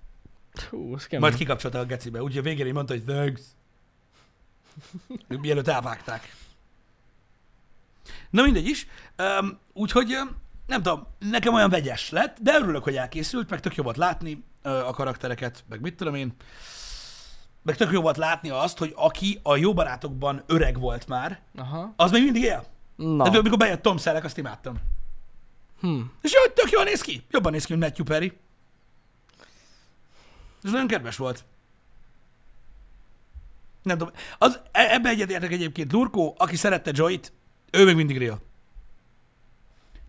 [0.71, 1.21] Hú, ez kemény.
[1.29, 2.23] Majd kikapcsolta a gecibe.
[2.23, 3.41] Úgyhogy a végén mondta, hogy thanks.
[5.29, 6.37] Mielőtt elvágták.
[8.31, 8.87] Na mindegy is.
[9.19, 10.17] Um, úgyhogy
[10.67, 14.45] nem tudom, nekem olyan vegyes lett, de örülök, hogy elkészült, meg tök jó volt látni
[14.63, 16.35] ö, a karaktereket, meg mit tudom én.
[17.63, 21.93] Meg tök jó volt látni azt, hogy aki a jó barátokban öreg volt már, Aha.
[21.97, 22.65] az még mindig él.
[23.01, 23.25] Na.
[23.25, 24.77] Tehát amikor bejött Tom Selleck, azt imádtam.
[25.81, 26.01] Hm.
[26.23, 27.25] És jó, tök jól néz ki.
[27.31, 28.39] Jobban néz ki, mint Matthew Perry.
[30.63, 31.45] Ez nagyon kedves volt.
[33.83, 34.13] Nem tudom.
[34.39, 37.33] Az, e- ebbe egyetértek egyébként Lurkó, aki szerette Joy-t,
[37.71, 38.43] ő még mindig real.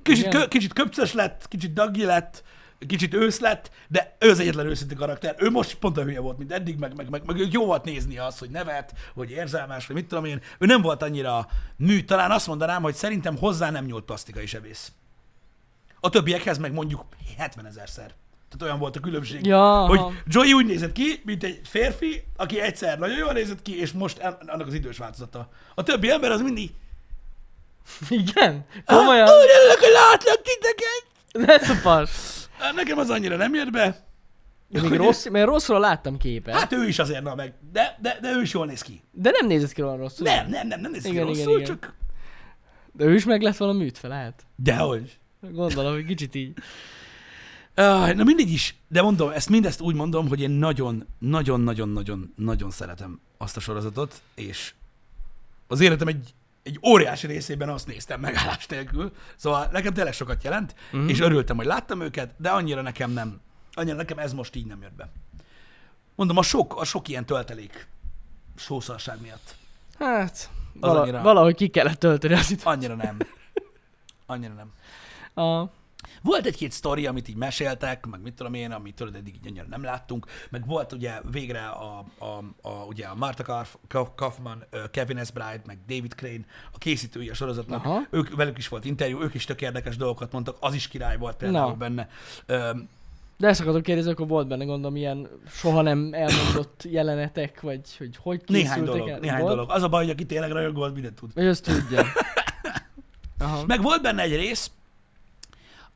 [0.02, 2.44] Kicsit, kö, kicsit köpcös lett, kicsit daggi lett,
[2.88, 5.36] kicsit ősz lett, de ő az egyetlen őszinte karakter.
[5.38, 8.18] Ő most pont a hülye volt, mint eddig, meg, meg, meg, meg jó volt nézni
[8.18, 10.42] az, hogy nevet, hogy érzelmes, vagy mit tudom én.
[10.60, 12.04] Ő nem volt annyira mű.
[12.04, 14.92] Talán azt mondanám, hogy szerintem hozzá nem nyúlt plastikai sebész.
[16.00, 17.06] A többiekhez meg mondjuk
[17.38, 18.14] 70 ezerszer.
[18.50, 19.46] Tehát olyan volt a különbség.
[19.46, 20.02] Ja, Hogy.
[20.26, 24.20] Joey úgy nézett ki, mint egy férfi, aki egyszer nagyon jól nézett ki, és most
[24.48, 25.50] annak az idős változata.
[25.76, 26.72] A többi ember az mindig...
[28.10, 28.66] Igen?
[28.86, 29.28] Ah, Komolyan?
[29.28, 31.06] Úgy örülök, hogy látlak titeket!
[31.32, 32.10] Ne szopas.
[32.62, 34.06] Hát Nekem az annyira nem jött be.
[34.68, 36.56] De még rossz, mert rosszról láttam képet.
[36.56, 37.54] Hát ő is azért, na meg.
[37.72, 39.02] De, de, de ő is jól néz ki.
[39.12, 40.26] De nem nézett ki olyan rosszul.
[40.26, 41.66] Nem, nem, nem, nem néz Igen, igen, rosszul, igen.
[41.66, 41.94] csak...
[42.92, 44.46] De ő is meg lett volna műtve, lehet?
[44.56, 45.20] Dehogy.
[45.52, 46.54] Gondolom, hogy kicsit így.
[47.78, 51.90] Uh, na mindig is, de mondom, ezt mindezt úgy mondom, hogy én nagyon, nagyon, nagyon,
[51.90, 54.74] nagyon, nagyon szeretem azt a sorozatot, és
[55.68, 56.34] az életem egy,
[56.64, 60.98] egy óriási részében azt néztem megállás nélkül, szóval nekem tényleg sokat jelent, Mhm.
[61.00, 61.10] mm-hmm.
[61.10, 63.42] és örültem, hogy láttam őket, de annyira nekem nem,
[63.74, 65.10] annyira nekem ez most így nem jött be.
[66.16, 67.88] Mondom, a sok, a sok ilyen töltelék
[68.56, 69.56] sószarság miatt.
[70.00, 72.66] Hát, vala, annyira- valahogy ki kellett tölteni az időt.
[72.66, 73.18] Annyira nem.
[74.26, 74.72] Annyira nem.
[75.46, 75.70] A,
[76.22, 79.84] Volt egy-két sztori, amit így meséltek, meg mit tudom én, amit tudod, eddig így nem
[79.84, 82.26] láttunk, meg volt ugye végre a, a,
[82.62, 83.76] a, ugye a Kauf,
[84.16, 85.32] Kaufman, Kevin S.
[85.32, 88.02] Bride, meg David Crane, a készítői a sorozatnak, Aha.
[88.10, 91.36] ők, velük is volt interjú, ők is tök érdekes dolgokat mondtak, az is király volt
[91.36, 92.10] például benne.
[92.46, 92.72] Ö,
[93.38, 98.18] de ezt akartam kérdezni, akkor volt benne gondolom ilyen soha nem elmondott jelenetek, vagy hogy
[98.22, 99.20] hogy néhány dolog, el?
[99.20, 99.54] néhány volt?
[99.54, 99.72] dolog.
[99.72, 101.34] Az a baj, hogy aki tényleg rajongó, volt, mindent tud.
[101.34, 102.06] Vagy azt tudja.
[103.40, 103.66] Aha.
[103.66, 104.72] Meg volt benne egy rész,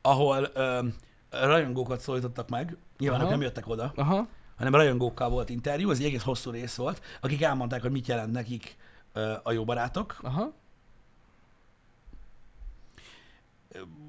[0.06, 0.86] ahol ö,
[1.30, 3.28] rajongókat szólítottak meg, nyilván Aha.
[3.28, 4.28] ők nem jöttek oda, Aha.
[4.56, 8.32] hanem rajongókkal volt interjú, ez egy egész hosszú rész volt, akik elmondták, hogy mit jelent
[8.32, 8.76] nekik
[9.12, 10.18] ö, a jó barátok.
[10.22, 10.52] Aha.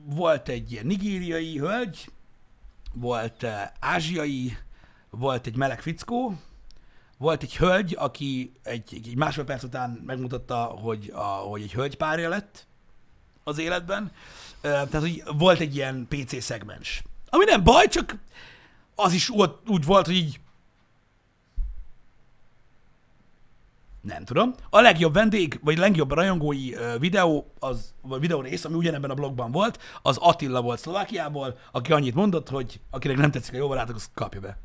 [0.05, 2.11] Volt egy nigériai hölgy,
[2.93, 4.57] volt ö, ázsiai,
[5.09, 6.35] volt egy meleg fickó,
[7.17, 11.97] volt egy hölgy, aki egy, egy másfél perc után megmutatta, hogy, a, hogy egy hölgy
[11.97, 12.67] párja lett
[13.43, 14.11] az életben.
[14.69, 17.03] Tehát, hogy volt egy ilyen PC szegmens.
[17.29, 18.15] Ami nem baj, csak
[18.95, 19.29] az is
[19.65, 20.39] úgy, volt, hogy így
[24.01, 24.53] Nem tudom.
[24.69, 29.51] A legjobb vendég, vagy legjobb rajongói videó, az, vagy videó rész, ami ugyanebben a blogban
[29.51, 33.95] volt, az Attila volt Szlovákiából, aki annyit mondott, hogy akinek nem tetszik a jó barátok,
[33.95, 34.57] az kapja be.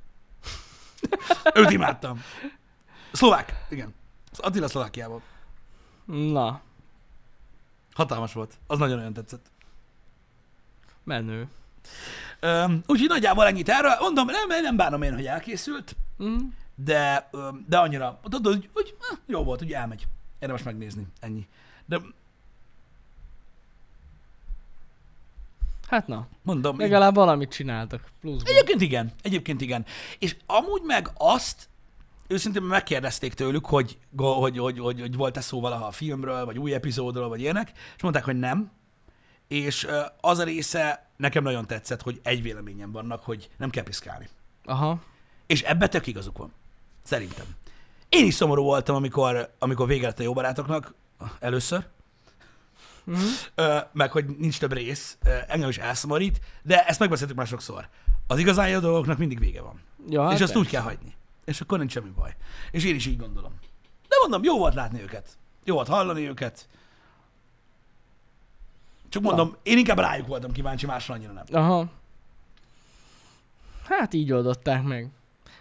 [1.60, 2.22] Őt imádtam.
[3.12, 3.94] Szlovák, igen.
[4.30, 5.22] Az Attila Szlovákiából.
[6.04, 6.60] Na,
[7.94, 8.58] Hatalmas volt.
[8.66, 9.50] Az nagyon-nagyon tetszett.
[11.04, 11.48] Menő.
[12.40, 13.92] Öm, úgyhogy nagyjából ennyit erről.
[14.00, 16.36] Mondom, nem, nem bánom én, hogy elkészült, Mm.
[16.74, 20.06] de, öm, de annyira, tudod, hogy, hogy eh, jó volt, hogy elmegy.
[20.38, 21.06] Érdemes megnézni.
[21.20, 21.46] Ennyi.
[21.86, 22.00] De
[25.92, 28.10] Hát na, mondom, legalább valamit csináltak.
[28.20, 28.52] Pluszban.
[28.52, 29.84] Egyébként igen, egyébként igen.
[30.18, 31.68] És amúgy meg azt,
[32.26, 36.74] őszintén megkérdezték tőlük, hogy, hogy, hogy, hogy, hogy volt-e szó valaha a filmről, vagy új
[36.74, 38.70] epizódról, vagy ilyenek, és mondták, hogy nem.
[39.52, 39.86] És
[40.20, 44.28] az a része nekem nagyon tetszett, hogy egy véleményen vannak, hogy nem kell piszkálni.
[44.64, 45.02] Aha.
[45.46, 46.52] És ebbe tök igazuk van.
[47.04, 47.44] Szerintem.
[48.08, 50.94] Én is szomorú voltam, amikor, amikor vége lett a jó barátoknak,
[51.40, 51.86] először,
[53.04, 53.20] Mhm.
[53.54, 57.88] ö, meg hogy nincs több rész, engem is elszomorít, de ezt megbeszéltük már sokszor.
[58.26, 59.80] Az igazán jó dolgoknak mindig vége van.
[60.08, 60.58] Ja, Hát és azt persze.
[60.58, 61.14] úgy kell hagyni.
[61.44, 62.36] És akkor nincs semmi baj.
[62.70, 63.52] És én is így gondolom.
[64.08, 65.28] De mondom, jó volt látni őket.
[65.64, 66.68] Jó volt hallani őket.
[69.12, 71.44] Csak mondom, én inkább rájuk voltam kíváncsi, másra annyira nem.
[71.52, 71.90] Aha.
[73.84, 75.08] Hát így oldották meg.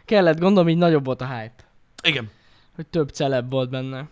[0.05, 1.63] Kellett, gondolom, így nagyobb volt a hype.
[2.03, 2.29] Igen.
[2.75, 4.07] Hogy több celeb volt benne.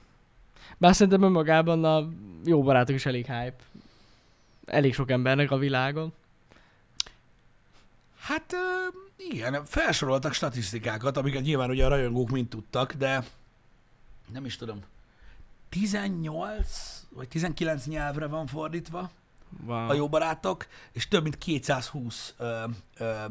[0.78, 2.10] Bár szerintem önmagában a
[2.46, 3.56] jó barátok is elég hype.
[4.66, 6.14] Elég sok embernek a világon.
[8.20, 8.56] Hát
[9.18, 13.24] igen, felsoroltak statisztikákat, amiket nyilván ugye a rajongók mind tudtak, de
[14.34, 14.80] nem is tudom.
[15.70, 19.12] 18 vagy 19 nyelvre van fordítva
[19.66, 19.90] Wow.
[19.90, 22.64] a jó barátok, és több mint 220 ö,
[22.98, 23.26] ö,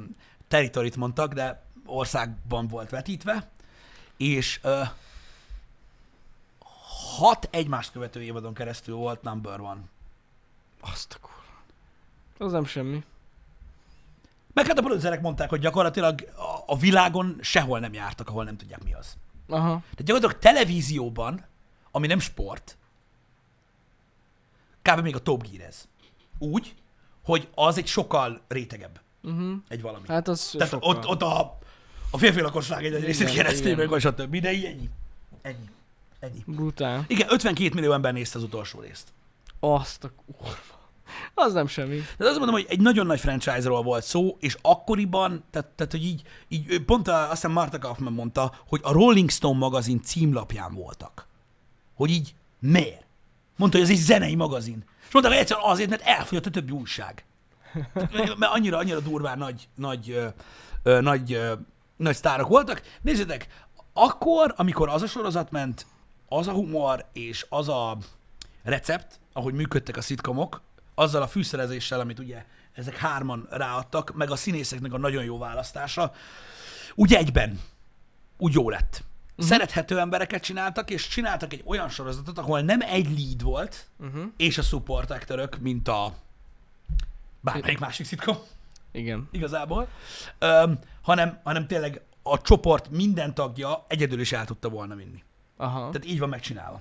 [0.48, 3.48] teritorit mondtak, de országban volt vetítve,
[4.16, 4.82] és ö,
[7.16, 9.80] hat egymást követő évadon keresztül volt number one.
[10.80, 11.36] Azt a kurva.
[12.38, 13.04] Az nem semmi.
[14.52, 18.56] Meg hát a producerek mondták, hogy gyakorlatilag a, a világon sehol nem jártak, ahol nem
[18.56, 19.16] tudják mi az.
[19.48, 19.68] Aha.
[19.68, 21.44] Tehát gyakorlatilag televízióban,
[21.90, 22.76] ami nem sport,
[24.82, 25.00] kb.
[25.00, 25.88] még a Top Gear ez.
[26.39, 26.74] Úgy,
[27.24, 29.53] hogy az egy sokkal rétegebb Uh-huh.
[29.68, 30.05] egy valami.
[30.09, 30.91] Hát az Tehát sokkal.
[30.91, 31.59] ott, ott a,
[32.11, 33.76] a férfi lakosság egy részét igen.
[33.76, 34.36] meg vagy stb.
[34.36, 34.89] De így ennyi.
[35.43, 35.68] Ennyi.
[36.20, 36.43] Ennyi.
[36.47, 37.05] Brutál.
[37.09, 39.12] Igen, 52 millió ember nézte az utolsó részt.
[39.61, 40.57] Azt a kurva.
[41.34, 42.01] Az nem semmi.
[42.16, 46.05] De azt mondom, hogy egy nagyon nagy franchise-ról volt szó, és akkoriban, tehát, tehát hogy
[46.05, 50.74] így, így pont a, azt hiszem Martha Kaufman mondta, hogy a Rolling Stone magazin címlapján
[50.74, 51.26] voltak.
[51.95, 53.07] Hogy így miért?
[53.57, 54.84] Mondta, hogy ez egy zenei magazin.
[55.09, 57.24] És mondta, hogy egyszerűen azért, mert elfogyott a többi újság.
[58.12, 60.26] Mert annyira, annyira durván nagy, nagy,
[60.82, 61.52] nagy, ö,
[61.96, 62.82] nagy sztárok voltak.
[63.02, 63.46] Nézzétek,
[63.92, 65.86] akkor, amikor az a sorozat ment,
[66.28, 67.98] az a humor és az a
[68.62, 70.62] recept, ahogy működtek a szitkomok,
[70.94, 76.12] azzal a fűszerezéssel, amit ugye ezek hárman ráadtak, meg a színészeknek a nagyon jó választása,
[76.94, 77.61] úgy egyben,
[78.38, 79.02] úgy jó lett.
[79.39, 79.53] Uh-huh.
[79.53, 84.24] Szerethető embereket csináltak, és csináltak egy olyan sorozatot, ahol nem egy lead volt, Uh-huh.
[84.36, 86.14] és a support actorök, mint a
[87.41, 88.36] bármelyik másik szitkom.
[88.93, 89.28] Igen.
[89.32, 89.89] igazából,
[90.39, 95.22] öm, hanem, hanem tényleg a csoport minden tagja egyedül is el tudta volna vinni.
[95.57, 95.78] Aha.
[95.78, 96.80] Tehát így van megcsinálva.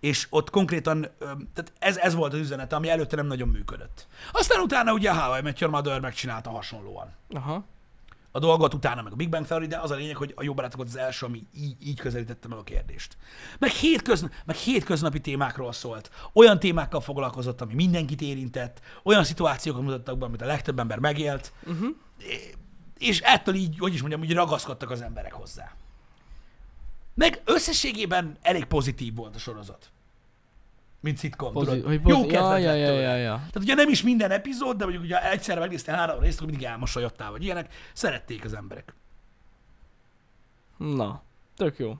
[0.00, 4.06] És ott konkrétan, öm, tehát ez, ez volt az üzenet, ami előtte nem nagyon működött.
[4.32, 7.64] Aztán utána ugye a How I Met Your Mother megcsinálta hasonlóan Aha.
[8.36, 10.54] A dolgot, utána meg a Big Bang Theory, de az a lényeg, hogy a jó
[10.54, 13.16] barátok volt az első, ami így, így közelítette meg a kérdést.
[13.58, 16.10] Meg, hétköz, meg hétköznapi témákról szólt.
[16.32, 21.52] Olyan témákkal foglalkozott, ami mindenkit érintett, olyan szituációkat mutattak be, amit a legtöbb ember megélt,
[21.66, 21.88] Uh-huh.
[22.98, 25.74] és ettől így, hogy is mondjam, úgy ragaszkodtak az emberek hozzá.
[27.14, 29.90] Meg összességében elég pozitív volt a sorozat.
[31.06, 31.84] Mint szitkom, Pozi- tudod?
[31.86, 33.34] hogy Jó pozi- ja, ja, ja, ja, ja.
[33.36, 36.66] Tehát ugye nem is minden epizód, de mondjuk ugye egyszerre megnéztél három részt, akkor mindig
[36.66, 37.74] elmosolyodtál, vagy ilyenek.
[37.92, 38.94] Szerették az emberek.
[40.76, 41.22] Na,
[41.56, 41.98] tök jó.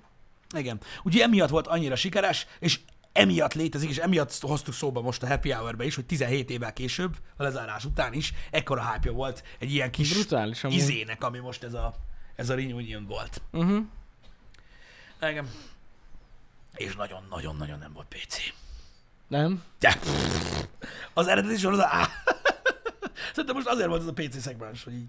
[0.57, 0.81] Igen.
[1.05, 2.81] Ugye emiatt volt annyira sikeres, és
[3.13, 7.17] emiatt létezik, és emiatt hoztuk szóba most a Happy Hour-be is, hogy 17 évvel később,
[7.37, 10.77] a lezárás után is, ekkora hype volt egy ilyen kis Brutális amúgy.
[10.77, 11.95] izének, ami most ez a,
[12.37, 13.43] ez a reunion volt.
[13.53, 13.85] Uh-huh.
[15.31, 15.49] Igen.
[16.75, 18.37] És nagyon-nagyon-nagyon nem volt PC.
[19.29, 19.63] Nem?
[19.79, 19.99] De,
[21.15, 22.07] az eredeti sorozat, áh.
[23.29, 25.09] Szerintem most azért volt ez a PC szegmens, hogy így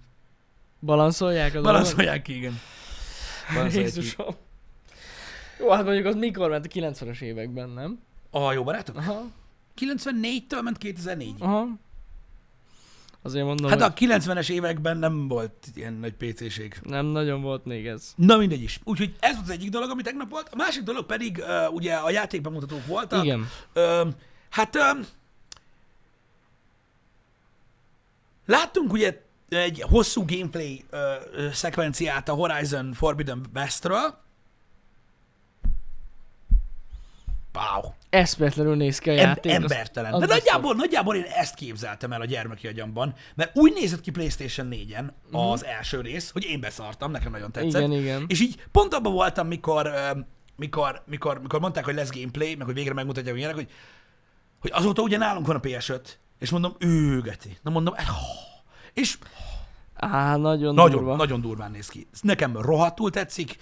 [0.79, 1.71] Balanszolják a dolgot?
[1.71, 2.59] balanszolják ki, igen.
[3.53, 3.97] Balanszolják ki.
[3.99, 4.35] Jézusom.
[5.59, 7.99] Jó, hát mondjuk az mikor ment a 90-es években, nem?
[8.31, 8.97] A jó barátok?
[8.97, 9.25] Aha.
[9.81, 11.33] 94-től ment 2004.
[11.39, 11.67] Aha.
[13.21, 16.79] Azért mondom, Hát a 90-es években nem volt ilyen nagy PC-ség.
[16.83, 18.13] nem nagyon volt még ez.
[18.15, 18.79] Na mindegy is.
[18.83, 20.49] Úgyhogy ez volt az egyik dolog, ami tegnap volt.
[20.51, 23.23] A másik dolog pedig uh, ugye a játékbemutatók voltak.
[23.23, 23.47] Igen.
[23.75, 24.07] Uh,
[24.49, 25.05] hát uh,
[28.45, 34.25] láttunk ugye egy hosszú gameplay uh, szekvenciát a Horizon Forbidden Westről.
[37.57, 37.91] Wow.
[38.09, 39.51] Eszmetlenül néz ki a Em- játék.
[39.51, 40.13] az- embertelen.
[40.13, 40.43] az De biztos.
[40.43, 45.09] nagyjából, nagyjából én ezt képzeltem el a gyermeki agyamban, mert úgy nézett ki PlayStation 4-en
[45.31, 47.81] az első rész, hogy én beszartam, nekem nagyon tetszett.
[47.81, 48.25] Igen, igen.
[48.27, 49.91] És így pont abban voltam, mikor,
[50.55, 53.69] mikor, mikor, mikor mondták, hogy lesz gameplay, meg hogy végre megmutatják ilyenek, hogy,
[54.61, 56.01] hogy azóta ugye nálunk van a PS5,
[56.39, 57.57] és mondom, őgeti.
[57.61, 57.93] Na mondom,
[58.93, 59.17] és
[59.99, 61.15] Á, nagyon, nagyon, durva.
[61.15, 62.07] nagyon durván néz ki.
[62.13, 63.55] Ez Nekem rohadtul tetszik.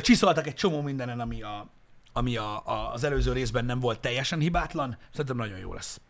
[0.00, 1.70] Csiszoltak egy csomó mindenen, ami, a,
[2.18, 4.96] ami a, a, az előző részben nem volt teljesen hibátlan.
[5.10, 6.00] Szerintem nagyon jó lesz.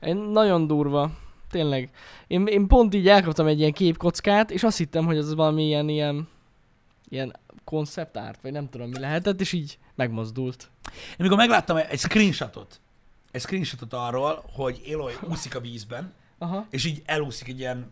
[0.00, 1.10] Én nagyon durva.
[1.50, 1.90] Tényleg.
[2.26, 5.88] Én, én pont így elkaptam egy ilyen képkockát, és azt hittem, hogy ez valami ilyen,
[5.88, 6.28] ilyen,
[7.08, 10.70] ilyen konceptárt, vagy nem tudom mi lehetett, és így megmozdult.
[10.86, 12.80] Én amikor megláttam egy screenshotot,
[13.30, 16.66] egy screenshotot arról, hogy Eloy úszik a vízben, Aha.
[16.70, 17.90] és így elúszik egy ilyen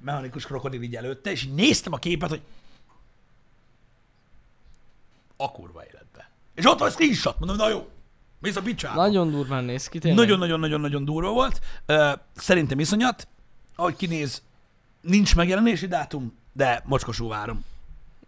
[0.00, 2.42] mechanikus krokodil így előtte, és így néztem a képet, hogy
[5.36, 5.99] a kurva életbe.
[6.60, 7.88] És ott van screenshot, mondom, na jó,
[8.38, 8.94] mész a picsába.
[9.00, 10.18] Nagyon durván néz ki, tényleg.
[10.24, 11.60] Nagyon-nagyon-nagyon-nagyon durva volt.
[12.34, 13.28] Szerintem iszonyat.
[13.76, 14.42] Ahogy kinéz,
[15.00, 17.64] nincs megjelenési dátum, de mocskosul várom.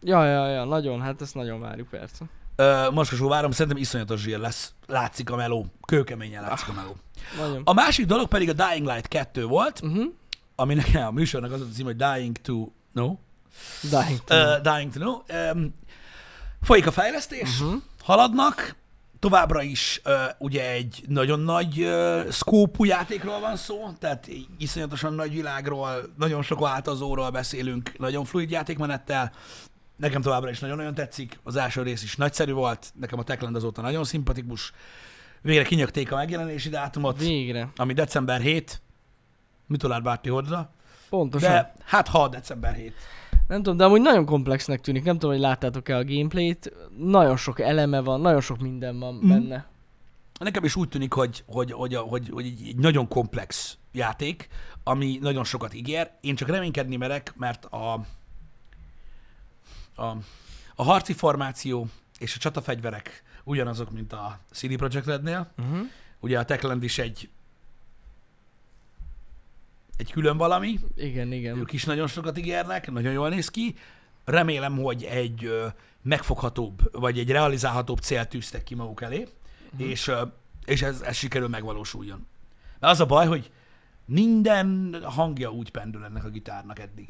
[0.01, 2.25] Ja, ja, ja, nagyon, hát ezt nagyon várjuk persze.
[2.57, 4.73] Ö, Mocskosul várom, szerintem iszonyatos zsír lesz.
[4.87, 5.67] Látszik a meló.
[5.87, 6.97] Kőkeményen látszik a meló.
[7.39, 7.63] Nagyon.
[7.65, 10.05] A másik dolog pedig a Dying Light 2 volt, Uh-huh.
[10.57, 13.19] aminek a műsornak az a cím, hogy Dying to Know.
[13.91, 15.23] Dying to Uh, Dying to Know.
[15.55, 15.75] Um,
[16.63, 17.75] folyik a fejlesztés, Mhm.
[18.03, 18.77] Haladnak,
[19.19, 24.29] továbbra is uh, ugye egy nagyon nagy uh, szkópú játékról van szó, tehát
[24.59, 29.33] iszonyatosan nagy világról, nagyon sok változóról beszélünk, nagyon fluid játékmenettel.
[29.97, 33.81] Nekem továbbra is nagyon-nagyon tetszik, az első rész is nagyszerű volt, nekem a Techland azóta
[33.81, 34.73] nagyon szimpatikus.
[35.41, 37.69] Végre kinyögték a megjelenési dátumot, Végre.
[37.77, 38.81] ami december 7,
[39.67, 40.71] Mitolár Bárti Hordra,
[41.09, 41.51] Pontosan.
[41.51, 42.95] De hát ha december 7.
[43.53, 45.05] Nem tudom, de amúgy nagyon komplexnek tűnik.
[45.05, 46.73] Nem tudom, hogy láttátok-e a gameplayt.
[46.99, 49.29] Nagyon sok eleme van, nagyon sok minden van Mm.
[49.29, 49.67] benne.
[50.41, 54.49] Nekem is úgy tűnik, hogy, hogy, hogy, hogy, hogy egy, egy nagyon komplex játék,
[54.85, 56.11] ami nagyon sokat ígér.
[56.21, 57.93] Én csak reménykedni merek, mert a,
[59.95, 60.17] a,
[60.75, 61.87] a harci formáció
[62.19, 65.53] és a csatafegyverek ugyanazok, mint a CD Projekt Rednél.
[65.59, 65.79] Uh-huh.
[66.21, 67.29] Ugye a Techland is egy
[70.03, 71.59] egy külön valami, Igen, igen.
[71.59, 73.75] ők is nagyon sokat ígérnek, nagyon jól néz ki.
[74.25, 75.51] Remélem, hogy egy
[76.03, 79.27] megfoghatóbb, vagy egy realizálhatóbb célt tűztek ki maguk elé,
[79.73, 79.89] uh-huh.
[79.91, 80.11] és,
[80.65, 82.27] és ez, ez sikerül megvalósuljon.
[82.79, 83.51] Mert az a baj, hogy
[84.05, 87.07] minden hangja úgy pendül ennek a gitárnak eddig.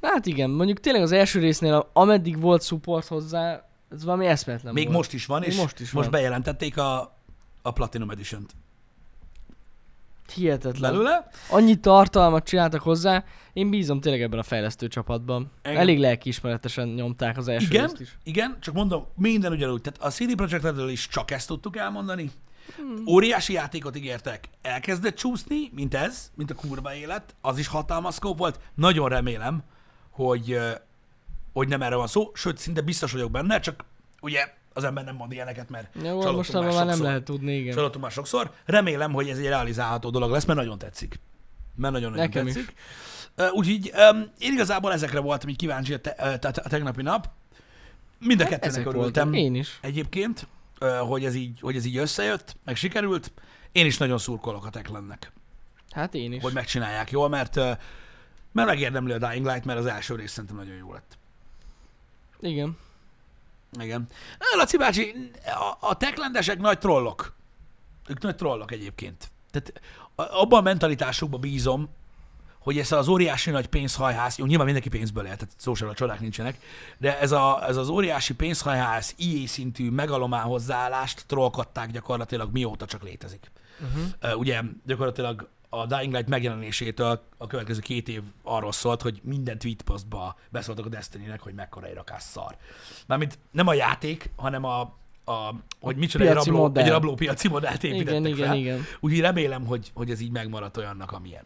[0.00, 4.84] Hát igen, mondjuk tényleg az első résznél, ameddig volt support hozzá, ez valami eszmetlen Még
[4.84, 4.96] volt.
[4.96, 6.20] most is van, Még és most is most van.
[6.20, 7.16] bejelentették a,
[7.62, 8.54] a Platinum Edition-t
[10.34, 10.92] Hihetetlen.
[10.92, 11.28] belőle.
[11.50, 15.50] Annyi tartalmat csináltak hozzá, én bízom tényleg ebben a fejlesztő csapatban.
[15.64, 15.76] Igen.
[15.76, 18.16] Elég lelkiismeretesen nyomták az első Igen, is.
[18.22, 19.80] igen, csak mondom, minden ugyanúgy.
[19.80, 22.30] Tehát a CD Projekt Redről is csak ezt tudtuk elmondani,
[23.08, 24.48] Óriási játékot ígértek.
[24.62, 27.34] Elkezdett csúszni, mint ez, mint a kurva élet.
[27.40, 28.60] Az is hatalmas volt.
[28.74, 29.62] Nagyon remélem,
[30.10, 30.58] hogy,
[31.52, 32.30] hogy nem erre van szó.
[32.34, 33.84] Sőt, szinte biztos vagyok benne, csak
[34.20, 37.04] ugye az ember nem mond ilyeneket, mert Jó, most már már nem sokszor.
[37.06, 37.74] lehet tudni, igen.
[37.74, 38.50] Csalódtunk már sokszor.
[38.64, 41.20] Remélem, hogy ez egy realizálható dolog lesz, mert nagyon tetszik.
[41.74, 42.52] Mert nagyon-nagyon Nekem is.
[42.54, 42.74] tetszik.
[43.34, 47.28] Ö, Úgyhogy um, én igazából ezekre voltam így kíváncsi a, te, te, a tegnapi nap.
[48.18, 49.32] Mind a kettőnek Hát Ezek örültem.
[49.32, 49.78] Én is.
[49.82, 50.46] egyébként,
[51.08, 53.32] hogy ez, így, hogy ez így összejött, meg sikerült.
[53.72, 55.32] Én is nagyon szurkolok a Techlandnek,
[55.90, 56.42] Hát én is.
[56.42, 57.54] hogy megcsinálják jól, mert,
[58.52, 61.18] mert megérdemli a Dying Light, mert az első rész szerintem nagyon jó lett.
[62.40, 62.76] Igen.
[63.80, 64.06] Igen.
[64.56, 67.34] Laci bácsi, a, a techlandesek nagy trollok.
[68.08, 69.30] Ők nagy trollok egyébként.
[69.50, 69.80] Tehát
[70.14, 71.88] abban a mentalitásukban bízom,
[72.58, 75.94] hogy ez az óriási nagy pénzhajház, jó, nyilván mindenki pénzből él, tehát szó sem a
[75.94, 76.58] csodák nincsenek,
[76.98, 83.02] de ez, a, ez az óriási pénzhajház, IE szintű megalomán hozzáállást trollkodták gyakorlatilag mióta csak
[83.02, 83.50] létezik.
[83.80, 84.38] Uh-huh.
[84.38, 90.36] Ugye gyakorlatilag a Dying Light megjelenésétől a következő két év arról szólt, hogy minden tweetpostba
[90.50, 92.56] beszóltak a Destiny-nek, hogy mekkora egy rakás szar.
[93.06, 94.80] Mármint nem a játék, hanem a,
[95.24, 96.84] a hogy micsoda egy rabló, modell.
[96.84, 98.56] egy rabló piaci modellt építettek Igen, igen, fel.
[98.56, 98.80] igen.
[99.00, 101.44] Úgyhogy remélem, hogy, hogy ez így megmaradt olyannak, amilyen.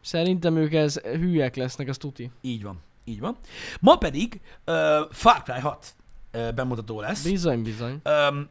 [0.00, 2.30] Szerintem ők ez hülyek lesznek, az tuti.
[2.40, 2.80] Így van.
[3.04, 3.36] Így van.
[3.80, 4.74] Ma pedig uh,
[5.10, 5.94] Far Cry 6
[6.32, 7.24] uh, bemutató lesz.
[7.24, 8.00] Bizony, bizony.
[8.04, 8.48] Um,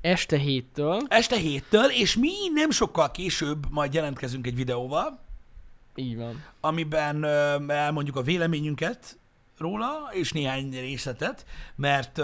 [0.00, 1.00] Este héttől.
[1.08, 5.20] este héttől, és mi nem sokkal később majd jelentkezünk egy videóval,
[5.94, 6.44] Így van.
[6.60, 7.24] amiben
[7.70, 9.18] elmondjuk a véleményünket
[9.58, 12.20] róla, és néhány részletet, mert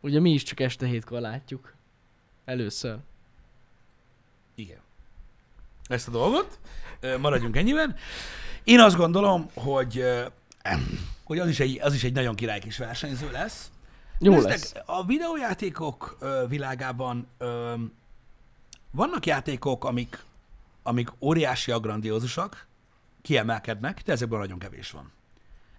[0.00, 1.74] Ugye mi is csak este hétkor látjuk.
[2.44, 2.96] Először.
[4.54, 4.80] igen,
[5.86, 6.58] ezt a dolgot,
[7.20, 7.96] maradjunk ennyiben.
[8.64, 10.04] Én azt gondolom, hogy,
[11.24, 13.70] hogy az, is egy, az is egy nagyon király kis versenyző lesz.
[14.18, 14.74] Jó Nézztek, lesz.
[14.86, 17.74] A videójátékok ö, világában ö,
[18.90, 20.24] vannak játékok, amik,
[20.82, 22.66] amik óriásiak, grandiózusak,
[23.22, 25.12] kiemelkednek, de ezekből nagyon kevés van.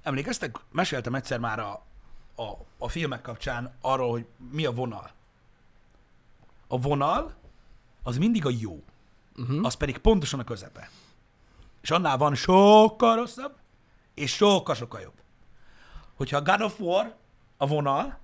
[0.04, 1.72] Emlékeztek, meséltem egyszer már a,
[2.36, 5.12] a, a filmek kapcsán arról, hogy mi a vonal.
[6.68, 7.34] A vonal
[8.04, 8.84] az mindig a jó,
[9.36, 9.66] Uh-huh.
[9.66, 10.90] az pedig pontosan a közepe.
[11.82, 13.56] És annál van sokkal rosszabb,
[14.14, 15.14] és sokkal-sokkal jobb.
[16.16, 17.16] Hogyha a God of War
[17.58, 18.18] a vonal,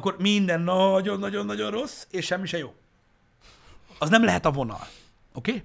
[0.00, 2.74] akkor minden nagyon-nagyon-nagyon rossz, és semmi se jó.
[3.98, 4.86] Az nem lehet a vonal.
[5.34, 5.50] Oké?
[5.50, 5.64] Okay?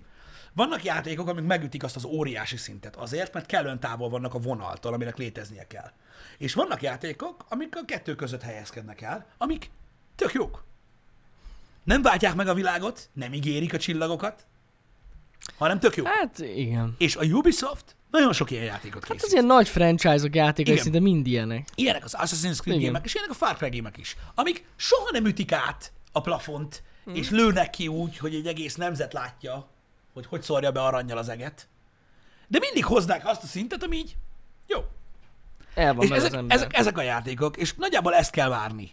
[0.54, 4.94] Vannak játékok, amik megütik azt az óriási szintet azért, mert kellően távol vannak a vonaltól,
[4.94, 5.92] aminek léteznie kell.
[6.38, 9.70] És vannak játékok, amik a kettő között helyezkednek el, amik
[10.16, 10.64] tök jók.
[11.84, 14.46] Nem váltják meg a világot, nem ígérik a csillagokat,
[15.58, 16.06] hanem tök jó.
[16.06, 16.96] Hát igen.
[16.98, 19.16] És a Ubisoft nagyon sok ilyen játékot készít.
[19.16, 21.68] Hát az ilyen nagy franchise-ok játékai szinte mind ilyenek.
[21.76, 22.80] Ilyenek az Assassin's Creed Igen.
[22.80, 26.84] gémek, és ilyenek a Far Cry gémek is, amik soha nem ütik át a plafont,
[27.06, 27.16] Hm.
[27.16, 29.68] és lőnek ki úgy, hogy egy egész nemzet látja,
[30.14, 31.68] hogy hogy szórja be aranyjal az eget.
[32.48, 34.16] De mindig hoznák azt a szintet, ami így
[34.68, 34.80] jó.
[35.76, 36.58] El van és az ezek, ember.
[36.58, 38.92] ezek, ezek a játékok, és nagyjából ezt kell várni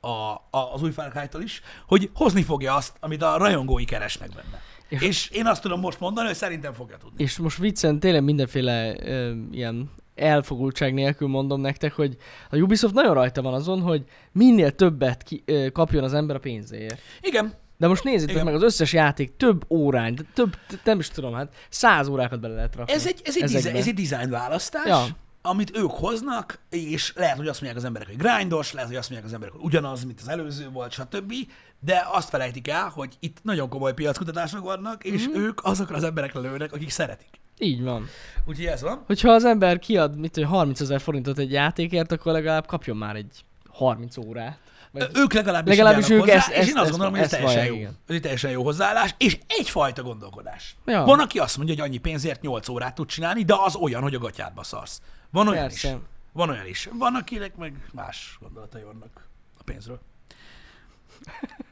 [0.00, 4.28] a, a, az új Far Cry-tól is, hogy hozni fogja azt, amit a rajongói keresnek
[4.28, 4.62] benne.
[5.00, 7.22] És, És- én azt tudom most mondani, hogy szerintem fogja tudni.
[7.22, 12.16] És most viccen tényleg mindenféle ö, ilyen elfogultság nélkül mondom nektek, hogy
[12.50, 16.38] a Ubisoft nagyon rajta van azon, hogy minél többet ki, ö, kapjon az ember a
[16.38, 16.98] pénzéért.
[17.20, 18.44] Igen, De most nézzétek Igen.
[18.44, 22.76] meg, az összes játék több órány, több, nem is tudom, hát száz órákat bele lehet
[22.76, 22.92] rakni.
[22.92, 25.04] Ez egy, ez egy, dizájn, ez egy design választás, Ja.
[25.42, 29.10] Amit ők hoznak, és lehet, hogy azt mondják az emberek, hogy grindos, lehet, hogy azt
[29.10, 31.32] mondják az emberek, hogy ugyanaz, mint az előző volt, stb.
[31.80, 35.40] De azt felejtik el, hogy itt nagyon komoly piackutatások vannak, és mm-hmm.
[35.42, 37.40] ők azokra az emberekre lőnek, akik szeretik.
[37.58, 38.06] Így van.
[38.46, 39.02] Úgyhogy ez van.
[39.06, 43.16] Hogyha az ember kiad, mit tudom, 30 ezer forintot egy játékért, akkor legalább kapjon már
[43.16, 44.58] egy 30 órát.
[44.92, 45.10] Vagy...
[45.14, 47.42] Ők legalábbis, Legalábbis ők hozzá, ezt- és ezt- én azt ezt- gondolom, hogy ez ezt
[47.42, 47.88] teljesen jó.
[48.06, 50.76] Ez teljesen jó hozzáállás, és egyfajta gondolkodás.
[50.84, 51.04] Ja.
[51.04, 54.14] Van, aki azt mondja, hogy annyi pénzért 8 órát tud csinálni, de az olyan, hogy
[54.14, 55.00] a gatyádba szarsz.
[55.32, 55.88] Van olyan Persze.
[55.88, 55.94] is.
[56.32, 56.88] Van olyan is.
[56.92, 59.26] Van, akinek meg más gondolatai vannak
[59.58, 60.00] a pénzről.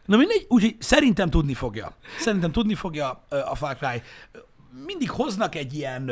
[0.04, 1.94] Na mindegy, úgyhogy szerintem tudni fogja.
[2.18, 4.02] Szerintem tudni fogja a Far Cry.
[4.84, 6.10] Mindig hoznak egy ilyen,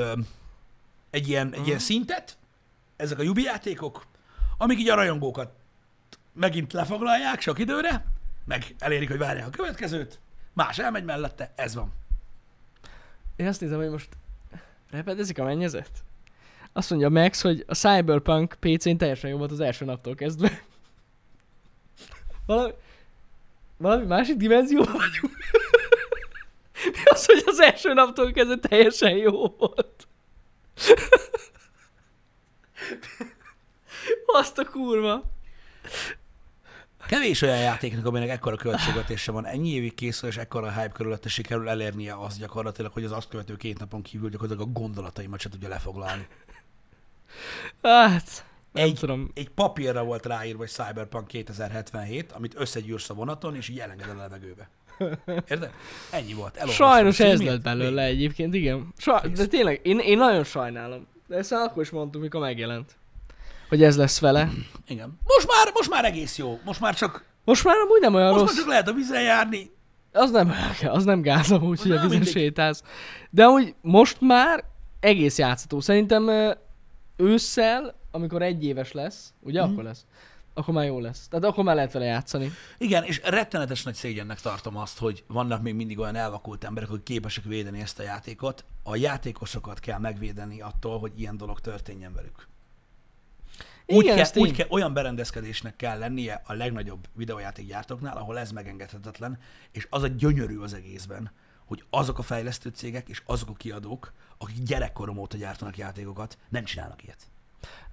[1.11, 2.39] egy ilyen, egy ilyen szintet,
[2.97, 4.07] ezek a Ubi játékok,
[4.59, 5.53] amik így a rajongókat
[6.33, 8.05] megint lefoglalják sok időre,
[8.45, 10.21] meg elérik, hogy várják a következőt,
[10.53, 11.93] más elmegy mellette, ez van.
[13.37, 14.09] Én azt nézem, hogy most
[14.91, 15.91] repedezik a mennyezet?
[16.73, 20.63] Azt mondja Max, hogy a Cyberpunk PC-n teljesen jó volt az első naptól kezdve.
[22.47, 22.73] Valami,
[23.77, 25.37] valami másik dimenzióban vagyunk.
[26.85, 30.07] Mi az, hogy az első naptól kezdve teljesen jó volt?
[34.27, 35.23] Azt a kurva.
[37.07, 41.69] Kevés olyan játéknak, aminek ekkora költségvetése van, ennyi évig készül, és ekkora hype körülötte sikerül
[41.69, 45.69] elérnie az gyakorlatilag, hogy az azt követő két napon kívül gyakorlatilag a gondolataimat se tudja
[45.69, 46.27] lefoglalni.
[47.83, 49.31] Hát, nem Egy, tudom.
[49.35, 54.69] egy papírra volt ráírva, hogy Cyberpunk 2077, amit összegyűrsz a vonaton, és így a levegőbe.
[55.27, 55.71] Érted?
[56.11, 56.57] Ennyi volt.
[56.57, 58.15] Elolvastam Sajnos ez lett belőle még.
[58.15, 58.93] egyébként, igen.
[58.97, 61.07] Saj, de tényleg, én, én nagyon sajnálom.
[61.27, 62.97] De ezt akkor is mondtuk, mikor megjelent.
[63.69, 64.49] Hogy ez lesz vele.
[64.87, 65.19] Igen.
[65.25, 66.61] Most már, most már egész jó.
[66.65, 68.49] Most már csak, Most már amúgy nem olyan most rossz.
[68.51, 69.71] már csak lehet a vízen járni.
[70.13, 70.53] Az nem,
[70.97, 72.83] az nem gáz amúgy, hogy a vízen sétálsz.
[73.31, 74.65] De amúgy most már
[75.01, 75.81] egész játszható.
[75.81, 76.29] Szerintem
[77.19, 79.73] ősszel, amikor egy éves lesz, ugye Mhm.
[79.73, 80.05] akkor lesz,
[80.55, 81.29] akkor már jó lesz.
[81.29, 82.51] Tehát akkor már lehet vele játszani.
[82.79, 87.03] Igen, és rettenetes nagy szégyennek tartom azt, hogy vannak még mindig olyan elvakult emberek, hogy
[87.03, 88.65] képesek védeni ezt a játékot.
[88.83, 92.47] A játékosokat kell megvédeni attól, hogy ilyen dolog történjen velük.
[93.87, 99.39] Úgy, Igen, kell, úgy kell, olyan berendezkedésnek kell lennie a legnagyobb videójátékgyártóknál, ahol ez megengedhetetlen,
[99.73, 101.31] és az a gyönyörű az egészben,
[101.69, 106.65] hogy azok a fejlesztő cégek és azok a kiadók, akik gyerekkorom óta gyártanak játékokat, nem
[106.65, 107.19] csinálnak ilyet.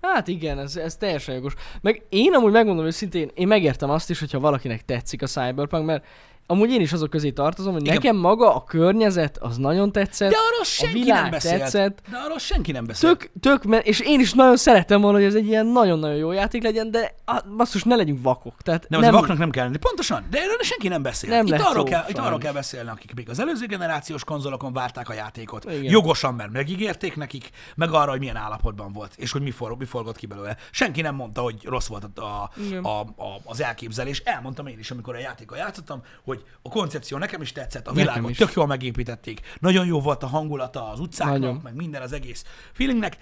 [0.02, 1.54] Hát igen, ez, ez teljesen jogos.
[1.82, 6.06] Meg én amúgy megmondom őszintén, én megértem azt is, hogyha valakinek tetszik a Cyberpunk, mert
[6.48, 7.94] amúgy én is azok közé tartozom, hogy Igen.
[7.94, 10.30] nekem maga a környezet az nagyon tetszett.
[10.30, 11.62] De arról senki világ nem beszélt.
[11.62, 12.02] tetszett.
[12.12, 13.18] De arról senki nem beszélt.
[13.18, 16.64] Tök, tök, és én is nagyon szerettem volna, hogy ez egy ilyen nagyon-nagyon jó játék
[16.64, 17.16] legyen, de
[17.58, 18.62] basszus, ne legyünk vakok.
[18.62, 19.78] Tehát Nem, nem, az vaknak nem kell lenni.
[19.78, 21.30] Pontosan, de erről senki nem beszél.
[21.30, 24.74] Nem itt, arról szó, kell, itt arról kell beszélni, akik még az előző generációs konzolokon
[24.74, 25.64] várták a játékot.
[25.64, 25.84] Igen.
[25.84, 29.86] Jogosan, mert megígérték nekik, meg arra, hogy milyen állapotban volt, és hogy mi, for, mi
[29.86, 30.58] forgott ki belőle.
[30.72, 32.50] Senki nem mondta, hogy rossz volt a, a,
[32.88, 34.20] a, a, az elképzelés.
[34.20, 38.30] Elmondtam én is, amikor a játékkal játszottam, hogy a koncepció nekem is tetszett, a világot
[38.30, 38.38] is.
[38.38, 39.42] tök jól megépítették.
[39.60, 41.60] Nagyon jó volt a hangulata az utcáknak, Nagyon.
[41.64, 43.18] meg minden az egész feelingnek.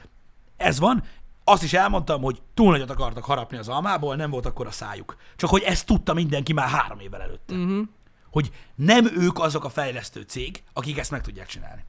[0.58, 1.04] Ez van.
[1.44, 5.18] Azt is elmondtam, hogy túl nagyot akartak harapni az almából, nem volt akkor a szájuk.
[5.36, 7.52] Csak hogy ezt tudta mindenki már három évvel előtt.
[7.52, 7.88] Uh-huh.
[8.32, 11.86] Hogy nem ők azok a fejlesztő cég, akik ezt meg tudják csinálni.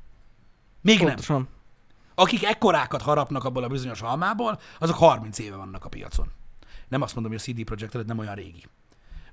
[0.81, 1.07] Még nem.
[1.07, 1.49] Pontosan.
[2.15, 6.31] Akik ekkorákat harapnak abból a bizonyos almából, azok 30 éve vannak a piacon.
[6.89, 8.63] Nem azt mondom, hogy a CD Projekt nem olyan régi.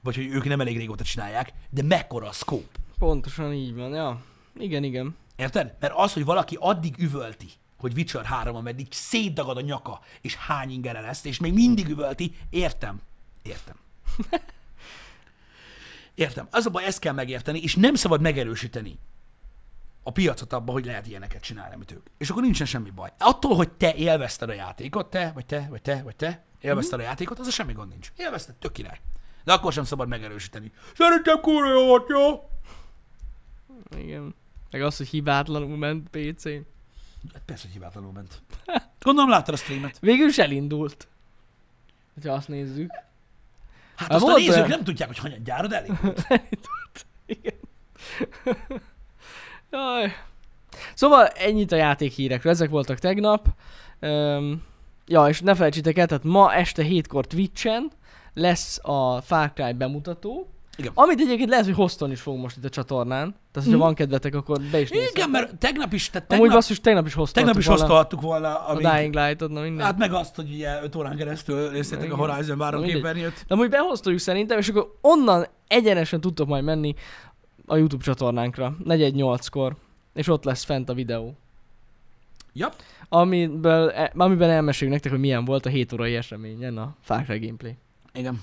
[0.01, 2.79] Vagy hogy ők nem elég régóta csinálják, de mekkora a scope.
[2.97, 4.21] Pontosan így van, ja.
[4.59, 5.15] Igen, igen.
[5.35, 5.75] Érted?
[5.79, 7.47] Mert az, hogy valaki addig üvölti,
[7.77, 12.35] hogy Witcher 3, ameddig szétdagad a nyaka, és hány ingere lesz, és még mindig üvölti,
[12.49, 13.01] értem.
[13.41, 13.75] Értem.
[16.15, 16.47] Értem.
[16.51, 18.99] Az a baj, ezt kell megérteni, és nem szabad megerősíteni
[20.03, 22.07] a piacot abban, hogy lehet ilyeneket csinálni, amit ők.
[22.17, 23.11] És akkor nincsen semmi baj.
[23.17, 27.03] Attól, hogy te élvezted a játékot, te, vagy te, vagy te, vagy te, élvezted a
[27.03, 28.11] játékot, az a semmi gond nincs.
[28.17, 28.99] Élvezted, tök király.
[29.43, 30.71] De akkor sem szabad megerősíteni.
[30.95, 32.49] Szerintem kurva jó volt, jó?
[33.97, 34.35] Igen.
[34.71, 36.49] Meg az, hogy hibátlanul ment PC-n.
[37.33, 38.41] Hát persze, hogy hibátlanul ment.
[39.01, 39.99] Gondolom láttad a streamet.
[39.99, 41.07] Végül is elindult.
[42.23, 42.89] Ha azt nézzük.
[43.95, 45.91] Hát Hát azt a nézők olyan- nem tudják, hogy hanyat gyárod elég.
[47.25, 47.53] Igen.
[49.71, 50.11] Jaj.
[50.93, 53.47] Szóval ennyit a játékhírekről, ezek voltak tegnap.
[53.99, 54.63] Um,
[55.07, 57.91] ja, és ne felejtsétek el, tehát ma este hétkor Twitchen
[58.33, 60.91] lesz a Far Cry bemutató, Igen.
[60.95, 63.27] amit egyébként lehet, hogy hozton is fogunk most itt a csatornán.
[63.29, 63.79] Tehát, hogyha Mhm.
[63.79, 65.15] van kedvetek, akkor be is nézzetek.
[65.17, 67.43] Igen, mert tegnap is, tehát Amúgy tegnap, basszus, tegnap is hoztam.
[67.43, 69.85] tegnap is hoztalhattuk volna, A amíg, Dying Light-ot, na minden.
[69.85, 72.15] hát meg azt, hogy ugye 5 órán keresztül néztétek a.
[72.15, 73.01] Horizon Báron Na mindegy.
[73.01, 73.43] képernyőt.
[73.47, 76.93] De amúgy behoztuk szerintem, és akkor onnan egyenesen tudtok majd menni
[77.65, 79.75] a YouTube csatornánkra, 418-kor,
[80.13, 81.35] és ott lesz fent a videó.
[82.53, 82.69] Ja.
[83.09, 87.39] Amiből, e- amiben elmeséljük nektek, hogy milyen volt a 7 órai eseményen a Far Cry
[87.39, 87.75] gameplay.
[88.13, 88.41] Igen.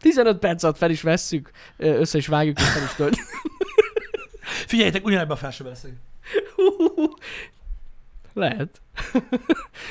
[0.00, 3.16] 15 perc alatt fel is vesszük, össze is vágjuk, és fel is tölt.
[4.66, 5.92] Figyeljetek, ugyanebben a felsőben leszek.
[8.32, 8.80] Lehet.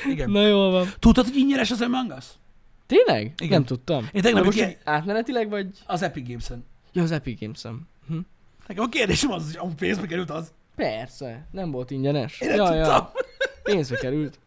[0.08, 0.30] Igen.
[0.30, 0.92] Na jól van.
[0.98, 2.24] Tudtad, hogy ingyenes az Among Us?
[2.86, 3.32] Tényleg?
[3.36, 3.48] Igen.
[3.48, 4.08] Nem tudtam.
[4.12, 5.68] Én tegnap most így átmenetileg vagy?
[5.86, 6.64] Az Epic Games-en.
[6.92, 7.88] Ja, az Epic Games-en.
[8.08, 8.18] Hm?
[8.66, 10.52] Nekem a kérdésem az, hogy amúgy pénzbe került az.
[10.76, 12.40] Persze, nem volt ingyenes.
[12.40, 12.84] Én nem ja, tudtam.
[12.84, 13.12] ja,
[13.62, 14.38] pénzbe került.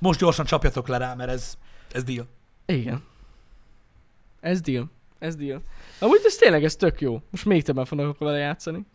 [0.00, 1.54] Most gyorsan csapjatok le rá, mert ez,
[1.92, 2.26] ez deal.
[2.66, 3.02] Igen.
[4.46, 4.90] Ez deal.
[5.18, 5.62] Ez deal.
[6.00, 7.22] Amúgy ez tényleg, ez tök jó.
[7.30, 8.86] Most még többen fognak vele játszani.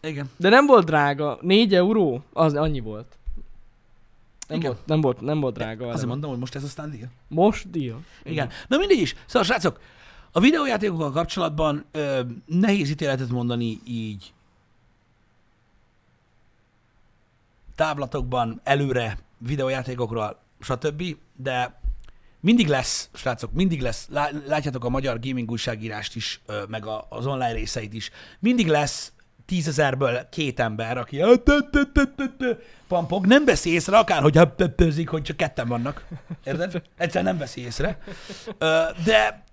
[0.00, 0.30] Igen.
[0.36, 1.38] De nem volt drága.
[1.40, 2.22] 4 euró?
[2.32, 3.18] Az annyi volt.
[4.48, 4.70] Nem Igen.
[4.72, 5.82] volt, nem volt, nem volt drága.
[5.84, 6.06] Azért vele.
[6.06, 7.08] mondom, hogy most ez aztán deal.
[7.28, 8.04] Most deal.
[8.22, 8.48] Igen.
[8.68, 9.14] Na mindegy is.
[9.26, 9.80] Szóval srácok,
[10.32, 14.32] a videójátékokkal kapcsolatban ö, nehéz ítéletet mondani így
[17.74, 21.16] távlatokban, előre, videójátékokról, stb.
[21.36, 21.80] De
[22.48, 27.52] mindig lesz, srácok, mindig lesz, lá- látjátok a magyar gaming újságírást is, meg az online
[27.52, 29.12] részeit is, mindig lesz
[29.46, 31.22] tízezerből két ember, aki
[32.88, 36.06] pampog, nem veszi észre, akár, hogy pöpözik, hogy csak ketten vannak.
[36.44, 36.82] Érted?
[36.96, 37.98] Egyszerűen nem veszi észre.
[39.04, 39.46] De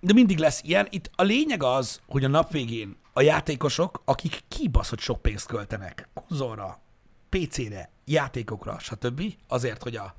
[0.00, 0.86] de mindig lesz ilyen.
[0.90, 6.08] Itt a lényeg az, hogy a nap végén a játékosok, akik kibaszott sok pénzt költenek
[6.14, 6.80] konzolra,
[7.28, 9.22] PC-re, játékokra, stb.
[9.48, 10.14] azért, hogy, a,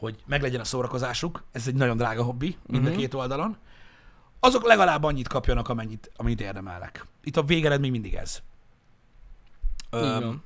[0.00, 2.98] hogy meglegyen a szórakozásuk, ez egy nagyon drága hobbi mind a Mhm.
[2.98, 3.56] két oldalon,
[4.40, 7.06] azok legalább annyit kapjanak, amennyit, amennyit érdemelnek.
[7.22, 8.38] Itt a végeredmény mindig ez.
[9.90, 10.42] Öm,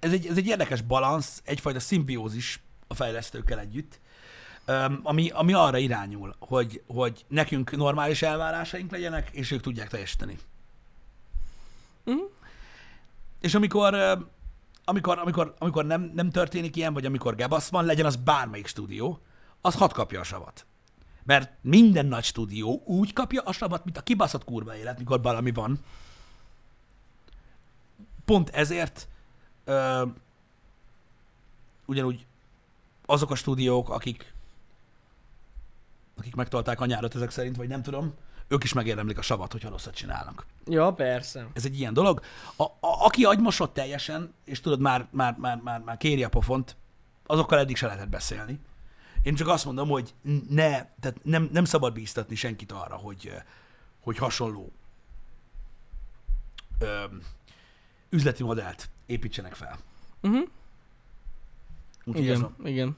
[0.00, 4.00] ez egy, ez egy érdekes balansz, egyfajta szimbiózis a fejlesztőkkel együtt,
[4.64, 10.38] öm, ami, ami arra irányul, hogy, hogy nekünk normális elvárásaink legyenek, és ők tudják teljesíteni.
[12.04, 12.18] Mhm.
[13.40, 13.94] És amikor,
[14.84, 19.20] amikor, amikor, amikor nem, nem történik ilyen, vagy amikor gebasz van, legyen az bármelyik stúdió,
[19.60, 20.66] az hat kapja a savat.
[21.24, 25.52] Mert minden nagy stúdió úgy kapja a savat, mint a kibaszott kurva élet, mikor valami
[25.52, 25.78] van.
[28.24, 29.08] Pont ezért
[29.64, 30.06] ö,
[31.84, 32.26] ugyanúgy
[33.06, 34.32] azok a stúdiók, akik
[36.16, 38.14] akik megtolták a nyárat ezek szerint, vagy nem tudom,
[38.52, 40.46] ők is megérdemlik a savat, hogyha rosszat csinálnak.
[40.66, 41.46] Ja, persze.
[41.52, 42.20] Ez egy ilyen dolog.
[42.56, 46.76] A, a, aki agymosott teljesen, és tudod, már, már, már, már, már kéri a pofont,
[47.26, 48.60] azokkal eddig se lehetett beszélni.
[49.22, 50.14] Én csak azt mondom, hogy
[50.48, 53.32] ne, tehát nem, nem szabad bíztatni senkit arra, hogy,
[54.00, 54.72] hogy hasonló
[56.78, 57.04] ö,
[58.10, 59.78] üzleti modellt építsenek fel.
[60.22, 60.48] Uh-huh.
[62.04, 62.96] Úgyhogy ez Igen, igen.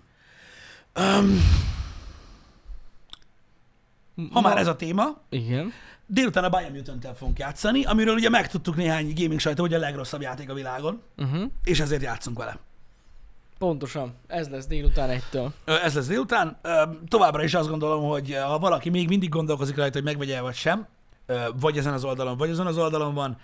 [4.33, 5.73] Ha már ez a téma, Igen.
[6.07, 10.51] délután a Biomutant-tel fogunk játszani, amiről ugye megtudtuk néhány gaming sajtó, hogy a legrosszabb játék
[10.51, 11.51] a világon, Uh-huh.
[11.65, 12.59] és ezért játszunk vele.
[13.59, 14.15] Pontosan.
[14.27, 15.53] Ez lesz délután egytől.
[15.65, 16.59] Ez lesz délután.
[17.09, 20.87] Továbbra is azt gondolom, hogy ha valaki még mindig gondolkozik rajta, hogy megvegye vagy sem,
[21.61, 23.37] vagy ezen az oldalon, vagy ezen az oldalon van,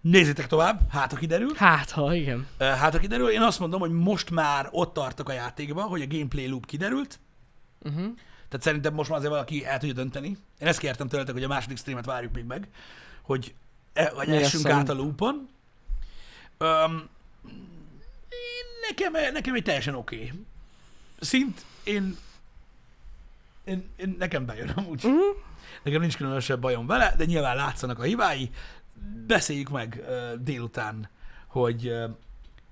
[0.00, 1.50] nézzétek tovább, hát ha kiderül.
[1.56, 2.46] Hát, ha igen.
[2.58, 6.06] Hát ha kiderül, én azt mondom, hogy most már ott tartok a játékban, hogy a
[6.08, 7.20] gameplay loop kiderült,
[7.84, 8.14] Uh-huh.
[8.48, 10.28] tehát szerintem most már azért valaki el tudja dönteni.
[10.58, 12.68] Én ezt kértem tőletek, hogy a második streamet várjuk még meg,
[13.22, 13.54] hogy,
[13.92, 15.48] e, hogy Mi essünk át a loopon.
[16.58, 17.08] Um,
[18.88, 20.30] nekem, nekem egy teljesen oké okay.
[21.20, 21.64] szint.
[21.84, 22.16] Én,
[23.64, 25.04] én, én, nekem bejön amúgy.
[25.04, 25.36] Uh-huh.
[25.82, 28.50] Nekem nincs különösebb bajom vele, de nyilván látszanak a hibái.
[29.26, 31.08] Beszéljük meg uh, délután,
[31.46, 32.10] hogy uh,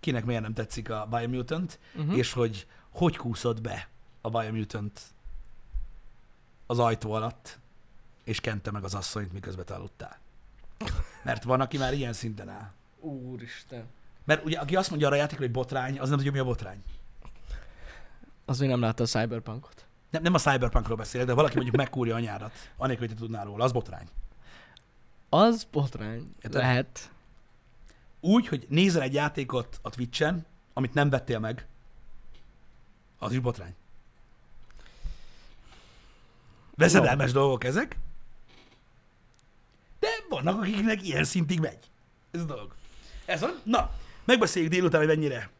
[0.00, 2.16] kinek miért nem tetszik a Biomutant, Uh-huh.
[2.16, 3.88] és hogy hogy kúszott be
[4.22, 5.00] a Biomutant
[6.66, 7.58] az ajtó alatt,
[8.24, 10.18] és kente meg az asszonyt, miközben te aludtál.
[11.22, 12.70] Mert van, aki már ilyen szinten áll.
[13.00, 13.84] Úristen.
[14.24, 16.44] Mert ugye, aki azt mondja arra a játékra, hogy botrány, az nem tudja, mi a
[16.44, 16.82] botrány.
[18.44, 19.86] Az még nem látta a Cyberpunkot.
[20.10, 23.64] Nem, nem a Cyberpunkról beszélek, de valaki mondjuk megkúrja anyárat, anélkül, hogy te tudnál róla,
[23.64, 24.08] az botrány.
[25.28, 26.34] Az botrány.
[26.36, 26.60] Érted?
[26.60, 27.10] Lehet.
[28.20, 31.66] Úgy, hogy nézel egy játékot a Twitch-en, amit nem vettél meg,
[33.18, 33.74] az is botrány.
[36.82, 37.96] Veszedelmes dolgok ezek,
[40.00, 41.78] de vannak, akiknek ilyen szintig megy.
[42.30, 42.74] Ez a dolog.
[43.24, 43.60] Ez van.
[43.62, 43.90] Na,
[44.24, 45.50] megbeszéljük délután, hogy mennyire,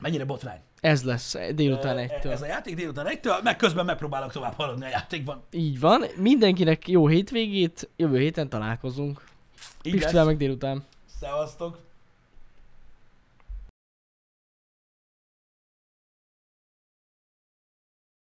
[0.00, 0.60] mennyire botrány.
[0.80, 2.32] Ez lesz délután egytől.
[2.32, 5.42] Ez a játék délután egytől, meg közben megpróbálok tovább haladni a játékban.
[5.50, 6.04] Így van.
[6.16, 7.88] Mindenkinek jó hétvégét.
[7.96, 9.24] Jövő héten találkozunk.
[9.82, 10.84] Így Pistivel meg délután.
[11.20, 11.78] Szevasztok.